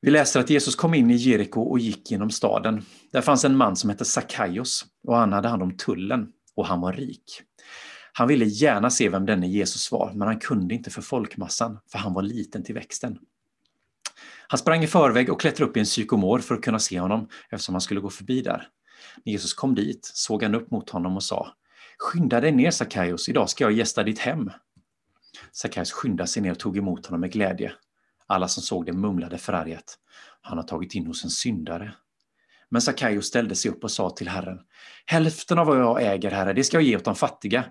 Vi 0.00 0.10
läser 0.10 0.40
att 0.40 0.50
Jesus 0.50 0.74
kom 0.74 0.94
in 0.94 1.10
i 1.10 1.14
Jeriko 1.14 1.62
och 1.62 1.78
gick 1.78 2.10
genom 2.10 2.30
staden. 2.30 2.82
Där 3.12 3.20
fanns 3.20 3.44
en 3.44 3.56
man 3.56 3.76
som 3.76 3.90
hette 3.90 4.04
Sackaios 4.04 4.86
och 5.06 5.16
han 5.16 5.32
hade 5.32 5.48
hand 5.48 5.62
om 5.62 5.76
tullen 5.76 6.32
och 6.56 6.66
han 6.66 6.80
var 6.80 6.92
rik. 6.92 7.42
Han 8.12 8.28
ville 8.28 8.44
gärna 8.44 8.90
se 8.90 9.08
vem 9.08 9.26
denne 9.26 9.48
Jesus 9.48 9.92
var, 9.92 10.12
men 10.14 10.28
han 10.28 10.38
kunde 10.38 10.74
inte 10.74 10.90
för 10.90 11.02
folkmassan, 11.02 11.78
för 11.92 11.98
han 11.98 12.14
var 12.14 12.22
liten 12.22 12.64
till 12.64 12.74
växten. 12.74 13.18
Han 14.48 14.58
sprang 14.58 14.82
i 14.82 14.86
förväg 14.86 15.30
och 15.30 15.40
klättrade 15.40 15.70
upp 15.70 15.76
i 15.76 15.80
en 15.80 15.86
sykomor 15.86 16.38
för 16.38 16.54
att 16.54 16.62
kunna 16.62 16.78
se 16.78 17.00
honom 17.00 17.28
eftersom 17.50 17.74
han 17.74 17.80
skulle 17.80 18.00
gå 18.00 18.10
förbi 18.10 18.42
där. 18.42 18.68
När 19.24 19.32
Jesus 19.32 19.54
kom 19.54 19.74
dit 19.74 20.04
såg 20.04 20.42
han 20.42 20.54
upp 20.54 20.70
mot 20.70 20.90
honom 20.90 21.16
och 21.16 21.22
sa 21.22 21.48
Skynda 21.98 22.40
dig 22.40 22.52
ner 22.52 22.70
Sackaios, 22.70 23.28
idag 23.28 23.50
ska 23.50 23.64
jag 23.64 23.72
gästa 23.72 24.02
ditt 24.02 24.18
hem. 24.18 24.50
Sackaios 25.52 25.92
skyndade 25.92 26.28
sig 26.28 26.42
ner 26.42 26.50
och 26.50 26.58
tog 26.58 26.76
emot 26.76 27.06
honom 27.06 27.20
med 27.20 27.32
glädje. 27.32 27.72
Alla 28.28 28.48
som 28.48 28.62
såg 28.62 28.86
det 28.86 28.92
mumlade 28.92 29.38
förargat. 29.38 29.98
Han 30.40 30.58
har 30.58 30.64
tagit 30.64 30.94
in 30.94 31.06
hos 31.06 31.24
en 31.24 31.30
syndare. 31.30 31.94
Men 32.68 32.82
Sackaios 32.82 33.26
ställde 33.26 33.54
sig 33.54 33.70
upp 33.70 33.84
och 33.84 33.90
sa 33.90 34.10
till 34.10 34.28
Herren, 34.28 34.58
hälften 35.06 35.58
av 35.58 35.66
vad 35.66 35.80
jag 35.80 36.02
äger, 36.02 36.30
Herre, 36.30 36.52
det 36.52 36.64
ska 36.64 36.76
jag 36.76 36.84
ge 36.84 36.96
åt 36.96 37.04
de 37.04 37.14
fattiga. 37.14 37.64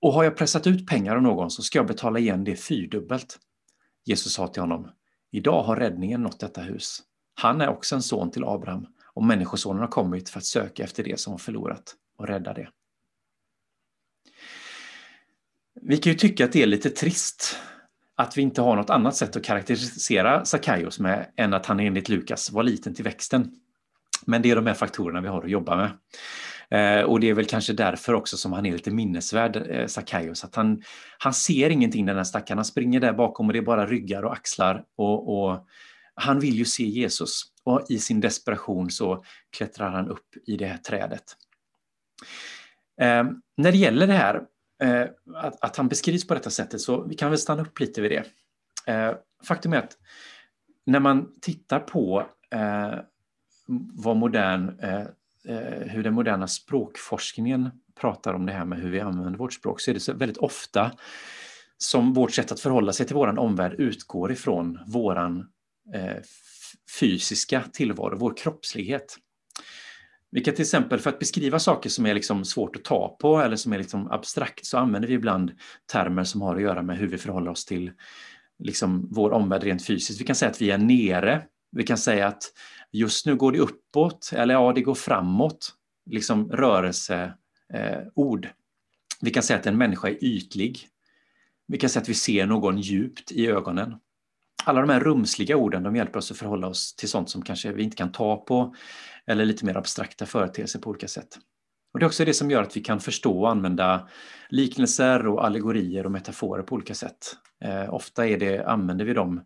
Och 0.00 0.12
har 0.12 0.24
jag 0.24 0.36
pressat 0.36 0.66
ut 0.66 0.86
pengar 0.86 1.16
av 1.16 1.22
någon 1.22 1.50
så 1.50 1.62
ska 1.62 1.78
jag 1.78 1.86
betala 1.86 2.18
igen 2.18 2.44
det 2.44 2.56
fyrdubbelt. 2.56 3.38
Jesus 4.04 4.32
sa 4.32 4.48
till 4.48 4.62
honom, 4.62 4.90
idag 5.30 5.62
har 5.62 5.76
räddningen 5.76 6.22
nått 6.22 6.40
detta 6.40 6.60
hus. 6.60 7.02
Han 7.34 7.60
är 7.60 7.68
också 7.68 7.94
en 7.94 8.02
son 8.02 8.30
till 8.30 8.44
Abraham 8.44 8.86
och 9.14 9.24
Människosonen 9.24 9.80
har 9.80 9.88
kommit 9.88 10.28
för 10.28 10.38
att 10.38 10.44
söka 10.44 10.84
efter 10.84 11.04
det 11.04 11.20
som 11.20 11.32
var 11.32 11.38
förlorat 11.38 11.94
och 12.18 12.26
rädda 12.26 12.54
det. 12.54 12.68
Vi 15.82 15.96
kan 15.96 16.12
ju 16.12 16.18
tycka 16.18 16.44
att 16.44 16.52
det 16.52 16.62
är 16.62 16.66
lite 16.66 16.90
trist 16.90 17.56
att 18.20 18.38
vi 18.38 18.42
inte 18.42 18.62
har 18.62 18.76
något 18.76 18.90
annat 18.90 19.16
sätt 19.16 19.36
att 19.36 19.44
karaktärisera 19.44 20.44
Sackaios 20.44 20.98
med 20.98 21.26
än 21.36 21.54
att 21.54 21.66
han 21.66 21.80
enligt 21.80 22.08
Lukas 22.08 22.50
var 22.50 22.62
liten 22.62 22.94
till 22.94 23.04
växten. 23.04 23.52
Men 24.26 24.42
det 24.42 24.50
är 24.50 24.56
de 24.56 24.66
här 24.66 24.74
faktorerna 24.74 25.20
vi 25.20 25.28
har 25.28 25.42
att 25.42 25.50
jobba 25.50 25.76
med. 25.76 25.90
Eh, 26.70 27.04
och 27.04 27.20
det 27.20 27.28
är 27.30 27.34
väl 27.34 27.44
kanske 27.44 27.72
därför 27.72 28.14
också 28.14 28.36
som 28.36 28.52
han 28.52 28.66
är 28.66 28.72
lite 28.72 28.90
minnesvärd, 28.90 29.56
eh, 29.56 29.86
Sackaios, 29.86 30.44
att 30.44 30.54
han, 30.54 30.82
han 31.18 31.34
ser 31.34 31.70
ingenting 31.70 32.06
den 32.06 32.16
här 32.16 32.24
stackaren. 32.24 32.58
Han 32.58 32.64
springer 32.64 33.00
där 33.00 33.12
bakom 33.12 33.46
och 33.46 33.52
det 33.52 33.58
är 33.58 33.62
bara 33.62 33.86
ryggar 33.86 34.22
och 34.22 34.32
axlar. 34.32 34.84
Och, 34.96 35.42
och 35.42 35.66
han 36.14 36.40
vill 36.40 36.54
ju 36.54 36.64
se 36.64 36.84
Jesus 36.84 37.42
och 37.64 37.86
i 37.88 37.98
sin 37.98 38.20
desperation 38.20 38.90
så 38.90 39.24
klättrar 39.56 39.90
han 39.90 40.08
upp 40.08 40.26
i 40.46 40.56
det 40.56 40.66
här 40.66 40.78
trädet. 40.78 41.24
Eh, 43.00 43.24
när 43.56 43.72
det 43.72 43.78
gäller 43.78 44.06
det 44.06 44.12
här 44.12 44.42
Eh, 44.80 45.06
att, 45.34 45.64
att, 45.64 45.76
han 45.76 45.88
beskrivs 45.88 46.26
på 46.26 46.34
detta 46.34 46.50
sättet 46.50 46.80
så 46.80 47.02
vi 47.02 47.14
kan 47.14 47.30
väl 47.30 47.38
stanna 47.38 47.62
upp 47.62 47.80
lite 47.80 48.00
vid 48.00 48.10
det. 48.10 48.24
Eh, 48.92 49.14
faktum 49.44 49.72
är 49.72 49.78
att 49.78 49.96
när 50.86 51.00
man 51.00 51.32
tittar 51.40 51.80
på 51.80 52.26
eh, 52.50 52.94
vad 53.92 54.16
modern, 54.16 54.78
eh, 54.78 55.06
eh, 55.48 55.86
hur 55.86 56.02
den 56.02 56.14
moderna 56.14 56.48
språkforskningen 56.48 57.70
pratar 58.00 58.34
om 58.34 58.46
det 58.46 58.52
här 58.52 58.64
med 58.64 58.78
hur 58.78 58.90
vi 58.90 59.00
använder 59.00 59.38
vårt 59.38 59.52
språk 59.52 59.80
så 59.80 59.90
är 59.90 59.94
det 59.94 60.00
så 60.00 60.12
väldigt 60.12 60.38
ofta 60.38 60.92
som 61.78 62.12
vårt 62.12 62.32
sätt 62.32 62.52
att 62.52 62.60
förhålla 62.60 62.92
sig 62.92 63.06
till 63.06 63.16
våran 63.16 63.38
omvärld 63.38 63.74
utgår 63.78 64.32
ifrån 64.32 64.78
våran 64.86 65.48
eh, 65.94 66.16
fysiska 67.00 67.64
tillvaro, 67.72 68.16
vår 68.18 68.36
kroppslighet. 68.36 69.16
Vi 70.30 70.40
kan 70.40 70.54
till 70.54 70.62
exempel 70.62 70.98
för 70.98 71.10
att 71.10 71.18
beskriva 71.18 71.58
saker 71.58 71.90
som 71.90 72.06
är 72.06 72.14
liksom 72.14 72.44
svårt 72.44 72.76
att 72.76 72.84
ta 72.84 73.16
på 73.20 73.40
eller 73.40 73.56
som 73.56 73.72
är 73.72 73.78
liksom 73.78 74.10
abstrakt 74.10 74.66
så 74.66 74.78
använder 74.78 75.08
vi 75.08 75.14
ibland 75.14 75.52
termer 75.92 76.24
som 76.24 76.42
har 76.42 76.56
att 76.56 76.62
göra 76.62 76.82
med 76.82 76.98
hur 76.98 77.08
vi 77.08 77.18
förhåller 77.18 77.50
oss 77.50 77.64
till 77.64 77.92
liksom 78.58 79.08
vår 79.10 79.30
omvärld 79.30 79.62
rent 79.62 79.86
fysiskt. 79.86 80.20
Vi 80.20 80.24
kan 80.24 80.36
säga 80.36 80.50
att 80.50 80.62
vi 80.62 80.70
är 80.70 80.78
nere. 80.78 81.42
Vi 81.72 81.84
kan 81.84 81.98
säga 81.98 82.26
att 82.26 82.42
just 82.92 83.26
nu 83.26 83.36
går 83.36 83.52
det 83.52 83.58
uppåt 83.58 84.30
eller 84.34 84.54
ja, 84.54 84.72
det 84.72 84.80
går 84.80 84.94
framåt. 84.94 85.74
Liksom 86.10 86.52
rörelseord. 86.52 88.44
Eh, 88.44 88.50
vi 89.20 89.30
kan 89.30 89.42
säga 89.42 89.58
att 89.58 89.66
en 89.66 89.78
människa 89.78 90.08
är 90.08 90.24
ytlig. 90.24 90.88
Vi 91.66 91.78
kan 91.78 91.90
säga 91.90 92.02
att 92.02 92.08
vi 92.08 92.14
ser 92.14 92.46
någon 92.46 92.80
djupt 92.80 93.32
i 93.32 93.46
ögonen. 93.46 93.94
Alla 94.64 94.80
de 94.80 94.90
här 94.90 95.00
rumsliga 95.00 95.56
orden 95.56 95.82
de 95.82 95.96
hjälper 95.96 96.18
oss 96.18 96.30
att 96.30 96.36
förhålla 96.36 96.66
oss 96.66 96.94
till 96.94 97.08
sånt 97.08 97.30
som 97.30 97.42
kanske 97.42 97.72
vi 97.72 97.82
inte 97.82 97.96
kan 97.96 98.12
ta 98.12 98.36
på 98.36 98.74
eller 99.26 99.44
lite 99.44 99.64
mer 99.64 99.76
abstrakta 99.76 100.26
företeelser 100.26 100.78
på 100.78 100.90
olika 100.90 101.08
sätt. 101.08 101.38
Och 101.92 101.98
Det 101.98 102.04
är 102.04 102.06
också 102.06 102.24
det 102.24 102.34
som 102.34 102.50
gör 102.50 102.62
att 102.62 102.76
vi 102.76 102.80
kan 102.80 103.00
förstå 103.00 103.40
och 103.40 103.50
använda 103.50 104.08
liknelser 104.48 105.26
och 105.26 105.44
allegorier 105.44 106.06
och 106.06 106.12
metaforer 106.12 106.62
på 106.62 106.74
olika 106.74 106.94
sätt. 106.94 107.36
Eh, 107.64 107.94
ofta 107.94 108.26
är 108.26 108.38
det, 108.38 108.64
använder 108.66 109.04
vi 109.04 109.14
dem 109.14 109.40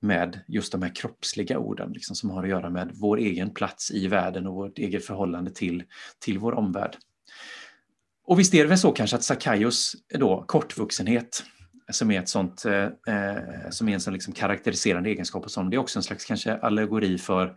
med 0.00 0.40
just 0.48 0.72
de 0.72 0.82
här 0.82 0.94
kroppsliga 0.94 1.58
orden 1.58 1.92
liksom, 1.92 2.16
som 2.16 2.30
har 2.30 2.42
att 2.42 2.48
göra 2.48 2.70
med 2.70 2.90
vår 2.94 3.18
egen 3.18 3.54
plats 3.54 3.90
i 3.90 4.08
världen 4.08 4.46
och 4.46 4.54
vårt 4.54 4.78
eget 4.78 5.06
förhållande 5.06 5.50
till, 5.50 5.84
till 6.18 6.38
vår 6.38 6.52
omvärld. 6.52 6.96
Och 8.24 8.38
visst 8.38 8.54
är 8.54 8.62
det 8.62 8.68
väl 8.68 8.78
så 8.78 8.92
kanske 8.92 9.16
att 9.16 9.24
Sackaios 9.24 9.96
då, 10.14 10.44
kortvuxenhet 10.46 11.44
som 11.90 12.10
är, 12.10 12.20
ett 12.20 12.28
sånt, 12.28 12.64
eh, 12.64 13.14
eh, 13.14 13.70
som 13.70 13.88
är 13.88 13.94
en 13.94 14.00
sån 14.00 14.12
liksom 14.12 14.34
karaktäriserande 14.34 15.10
egenskap 15.10 15.44
och 15.44 15.50
sånt. 15.50 15.70
Det 15.70 15.76
är 15.76 15.78
också 15.78 15.98
en 15.98 16.02
slags 16.02 16.24
kanske 16.24 16.56
allegori 16.56 17.18
för 17.18 17.56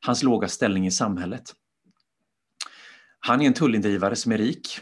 hans 0.00 0.22
låga 0.22 0.48
ställning 0.48 0.86
i 0.86 0.90
samhället. 0.90 1.52
Han 3.20 3.40
är 3.40 3.46
en 3.46 3.54
tullindrivare 3.54 4.16
som 4.16 4.32
är 4.32 4.38
rik. 4.38 4.80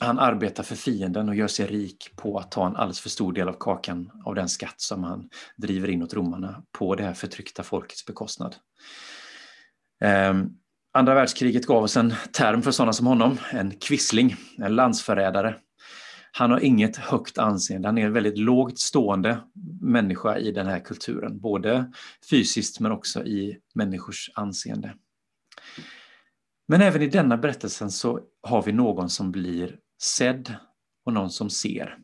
Han 0.00 0.18
arbetar 0.18 0.62
för 0.62 0.76
fienden 0.76 1.28
och 1.28 1.34
gör 1.34 1.48
sig 1.48 1.66
rik 1.66 2.10
på 2.16 2.38
att 2.38 2.50
ta 2.50 2.66
en 2.66 2.76
alldeles 2.76 3.00
för 3.00 3.08
stor 3.08 3.32
del 3.32 3.48
av 3.48 3.56
kakan 3.60 4.10
av 4.24 4.34
den 4.34 4.48
skatt 4.48 4.74
som 4.76 5.04
han 5.04 5.28
driver 5.56 5.88
in 5.88 6.02
åt 6.02 6.14
romarna 6.14 6.62
på 6.72 6.94
det 6.94 7.02
här 7.02 7.14
förtryckta 7.14 7.62
folkets 7.62 8.06
bekostnad. 8.06 8.56
Um, 10.30 10.56
andra 10.92 11.14
världskriget 11.14 11.66
gav 11.66 11.82
oss 11.82 11.96
en 11.96 12.14
term 12.32 12.62
för 12.62 12.70
sådana 12.70 12.92
som 12.92 13.06
honom, 13.06 13.38
en 13.52 13.70
kvissling, 13.70 14.36
en 14.58 14.74
landsförrädare. 14.74 15.54
Han 16.32 16.50
har 16.50 16.60
inget 16.60 16.96
högt 16.96 17.38
anseende, 17.38 17.88
han 17.88 17.98
är 17.98 18.06
en 18.06 18.12
väldigt 18.12 18.38
lågt 18.38 18.78
stående 18.78 19.40
människa 19.80 20.38
i 20.38 20.52
den 20.52 20.66
här 20.66 20.80
kulturen, 20.80 21.40
både 21.40 21.92
fysiskt 22.30 22.80
men 22.80 22.92
också 22.92 23.24
i 23.24 23.58
människors 23.74 24.30
anseende. 24.34 24.94
Men 26.68 26.80
även 26.80 27.02
i 27.02 27.06
denna 27.06 27.36
berättelsen 27.36 27.90
så 27.90 28.20
har 28.42 28.62
vi 28.62 28.72
någon 28.72 29.10
som 29.10 29.32
blir 29.32 29.76
sedd 30.02 30.54
och 31.04 31.12
någon 31.12 31.30
som 31.30 31.50
ser. 31.50 31.98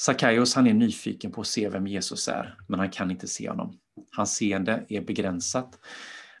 Sackaios 0.00 0.54
han 0.54 0.66
är 0.66 0.74
nyfiken 0.74 1.32
på 1.32 1.40
att 1.40 1.46
se 1.46 1.68
vem 1.68 1.86
Jesus 1.86 2.28
är, 2.28 2.58
men 2.68 2.80
han 2.80 2.90
kan 2.90 3.10
inte 3.10 3.28
se 3.28 3.48
honom. 3.48 3.78
Hans 4.16 4.34
seende 4.34 4.86
är 4.88 5.00
begränsat, 5.00 5.78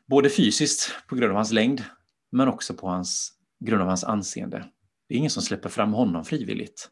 både 0.06 0.30
fysiskt 0.30 0.94
på 1.08 1.14
grund 1.14 1.30
av 1.30 1.36
hans 1.36 1.52
längd, 1.52 1.84
men 2.32 2.48
också 2.48 2.74
på 2.74 2.88
hans, 2.88 3.32
grund 3.60 3.82
av 3.82 3.88
hans 3.88 4.04
anseende. 4.04 4.64
Det 5.12 5.16
är 5.16 5.18
ingen 5.18 5.30
som 5.30 5.42
släpper 5.42 5.68
fram 5.68 5.92
honom 5.92 6.24
frivilligt. 6.24 6.88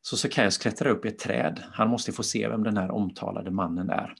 Så 0.00 0.16
Sackaios 0.16 0.58
klättrar 0.58 0.90
upp 0.90 1.04
i 1.04 1.08
ett 1.08 1.18
träd. 1.18 1.62
Han 1.72 1.88
måste 1.88 2.12
få 2.12 2.22
se 2.22 2.48
vem 2.48 2.62
den 2.62 2.76
här 2.76 2.90
omtalade 2.90 3.50
mannen 3.50 3.90
är, 3.90 4.14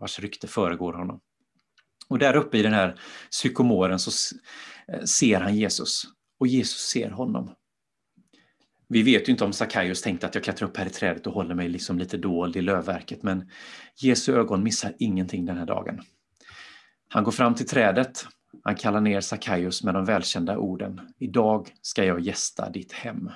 vars 0.00 0.18
rykte 0.18 0.46
föregår 0.48 0.92
honom. 0.92 1.20
Och 2.08 2.18
där 2.18 2.36
uppe 2.36 2.58
i 2.58 2.62
den 2.62 2.72
här 2.72 3.00
psykomoren 3.30 3.98
så 3.98 4.36
eh, 4.88 5.02
ser 5.04 5.40
han 5.40 5.56
Jesus 5.56 6.02
och 6.40 6.46
Jesus 6.46 6.80
ser 6.80 7.10
honom. 7.10 7.54
Vi 8.88 9.02
vet 9.02 9.28
ju 9.28 9.32
inte 9.32 9.44
om 9.44 9.52
Sackaios 9.52 10.02
tänkte 10.02 10.26
att 10.26 10.34
jag 10.34 10.44
klättrar 10.44 10.68
upp 10.68 10.76
här 10.76 10.86
i 10.86 10.90
trädet 10.90 11.26
och 11.26 11.32
håller 11.32 11.54
mig 11.54 11.68
liksom 11.68 11.98
lite 11.98 12.16
dold 12.16 12.56
i 12.56 12.62
lövverket, 12.62 13.22
men 13.22 13.50
Jesu 13.96 14.34
ögon 14.34 14.62
missar 14.62 14.94
ingenting 14.98 15.44
den 15.44 15.56
här 15.56 15.66
dagen. 15.66 16.00
Han 17.08 17.24
går 17.24 17.32
fram 17.32 17.54
till 17.54 17.66
trädet, 17.66 18.26
han 18.62 18.76
kallar 18.76 19.00
ner 19.00 19.20
Sackaios 19.20 19.82
med 19.82 19.94
de 19.94 20.04
välkända 20.04 20.58
orden. 20.58 21.00
Idag 21.18 21.72
ska 21.82 22.04
jag 22.04 22.20
gästa 22.20 22.70
ditt 22.70 22.92
hem. 22.92 23.30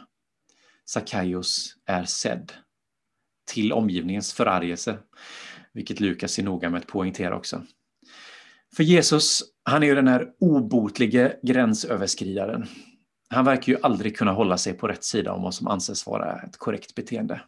Sackaios 0.84 1.76
är 1.86 2.04
sedd. 2.04 2.52
Till 3.52 3.72
omgivningens 3.72 4.32
förargelse, 4.32 4.98
vilket 5.72 6.00
Lukas 6.00 6.38
är 6.38 6.42
noga 6.42 6.70
med 6.70 6.78
att 6.78 6.86
poängtera 6.86 7.36
också. 7.36 7.62
För 8.76 8.82
Jesus, 8.82 9.42
han 9.64 9.82
är 9.82 9.86
ju 9.86 9.94
den 9.94 10.08
här 10.08 10.28
obotlige 10.40 11.36
gränsöverskridaren. 11.42 12.66
Han 13.28 13.44
verkar 13.44 13.72
ju 13.72 13.78
aldrig 13.82 14.16
kunna 14.16 14.32
hålla 14.32 14.58
sig 14.58 14.72
på 14.72 14.88
rätt 14.88 15.04
sida 15.04 15.32
om 15.32 15.42
vad 15.42 15.54
som 15.54 15.66
anses 15.66 16.06
vara 16.06 16.40
ett 16.40 16.56
korrekt 16.56 16.94
beteende. 16.94 17.40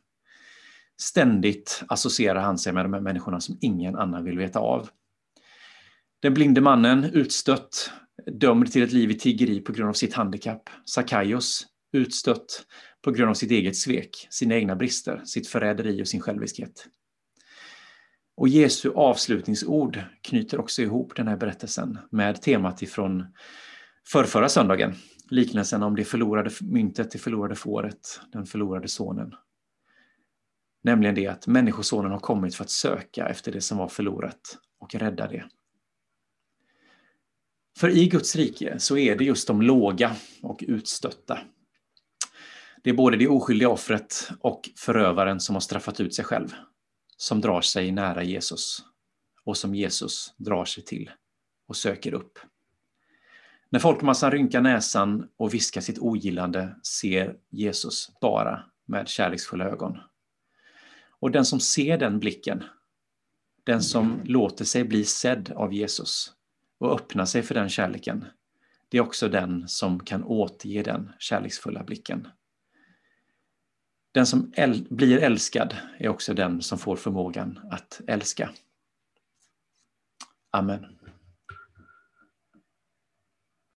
Ständigt 1.00 1.82
associerar 1.88 2.40
han 2.40 2.58
sig 2.58 2.72
med 2.72 2.84
de 2.84 2.92
här 2.92 3.00
människorna 3.00 3.40
som 3.40 3.58
ingen 3.60 3.96
annan 3.96 4.24
vill 4.24 4.38
veta 4.38 4.58
av. 4.58 4.88
Den 6.24 6.34
blinde 6.34 6.60
mannen, 6.60 7.04
utstött, 7.04 7.90
dömd 8.26 8.72
till 8.72 8.82
ett 8.82 8.92
liv 8.92 9.10
i 9.10 9.18
tiggeri 9.18 9.60
på 9.60 9.72
grund 9.72 9.88
av 9.88 9.92
sitt 9.92 10.14
handikapp. 10.14 10.70
Sakaios, 10.84 11.66
utstött 11.92 12.66
på 13.02 13.10
grund 13.10 13.30
av 13.30 13.34
sitt 13.34 13.50
eget 13.50 13.76
svek, 13.76 14.26
sina 14.30 14.54
egna 14.54 14.76
brister, 14.76 15.22
sitt 15.24 15.48
förräderi 15.48 16.02
och 16.02 16.08
sin 16.08 16.20
själviskhet. 16.20 16.86
Och 18.36 18.48
Jesu 18.48 18.90
avslutningsord 18.94 20.00
knyter 20.22 20.60
också 20.60 20.82
ihop 20.82 21.16
den 21.16 21.28
här 21.28 21.36
berättelsen 21.36 21.98
med 22.10 22.42
temat 22.42 22.82
ifrån 22.82 23.26
förrförra 24.06 24.48
söndagen, 24.48 24.94
liknelsen 25.30 25.82
om 25.82 25.96
det 25.96 26.04
förlorade 26.04 26.50
myntet, 26.60 27.10
det 27.10 27.18
förlorade 27.18 27.54
fåret, 27.54 28.20
den 28.32 28.46
förlorade 28.46 28.88
sonen. 28.88 29.34
Nämligen 30.82 31.14
det 31.14 31.26
att 31.26 31.46
Människosonen 31.46 32.12
har 32.12 32.20
kommit 32.20 32.54
för 32.54 32.64
att 32.64 32.70
söka 32.70 33.28
efter 33.28 33.52
det 33.52 33.60
som 33.60 33.78
var 33.78 33.88
förlorat 33.88 34.58
och 34.80 34.94
rädda 34.94 35.28
det. 35.28 35.44
För 37.76 37.88
i 37.88 38.08
Guds 38.08 38.36
rike 38.36 38.78
så 38.78 38.96
är 38.96 39.16
det 39.16 39.24
just 39.24 39.46
de 39.46 39.62
låga 39.62 40.16
och 40.42 40.64
utstötta. 40.68 41.38
Det 42.82 42.90
är 42.90 42.94
både 42.94 43.16
det 43.16 43.28
oskyldiga 43.28 43.68
offret 43.68 44.30
och 44.40 44.70
förövaren 44.76 45.40
som 45.40 45.54
har 45.54 45.60
straffat 45.60 46.00
ut 46.00 46.14
sig 46.14 46.24
själv 46.24 46.54
som 47.16 47.40
drar 47.40 47.60
sig 47.60 47.92
nära 47.92 48.22
Jesus 48.22 48.82
och 49.44 49.56
som 49.56 49.74
Jesus 49.74 50.34
drar 50.36 50.64
sig 50.64 50.84
till 50.84 51.10
och 51.68 51.76
söker 51.76 52.14
upp. 52.14 52.38
När 53.70 53.80
folkmassan 53.80 54.30
rynkar 54.30 54.60
näsan 54.60 55.28
och 55.36 55.54
viskar 55.54 55.80
sitt 55.80 55.98
ogillande 55.98 56.76
ser 56.82 57.36
Jesus 57.50 58.10
bara 58.20 58.64
med 58.86 59.08
kärleksfulla 59.08 59.64
ögon. 59.64 59.98
Och 61.20 61.30
den 61.30 61.44
som 61.44 61.60
ser 61.60 61.98
den 61.98 62.18
blicken, 62.18 62.64
den 63.64 63.82
som 63.82 64.20
låter 64.24 64.64
sig 64.64 64.84
bli 64.84 65.04
sedd 65.04 65.52
av 65.56 65.74
Jesus 65.74 66.32
och 66.84 66.94
öppna 66.94 67.26
sig 67.26 67.42
för 67.42 67.54
den 67.54 67.68
kärleken, 67.68 68.24
det 68.88 68.98
är 68.98 69.02
också 69.02 69.28
den 69.28 69.68
som 69.68 70.00
kan 70.00 70.24
återge 70.24 70.82
den 70.82 71.12
kärleksfulla 71.18 71.84
blicken. 71.84 72.28
Den 74.12 74.26
som 74.26 74.52
äl 74.56 74.86
blir 74.90 75.18
älskad 75.18 75.76
är 75.98 76.08
också 76.08 76.34
den 76.34 76.62
som 76.62 76.78
får 76.78 76.96
förmågan 76.96 77.60
att 77.70 78.00
älska. 78.06 78.50
Amen. 80.50 80.98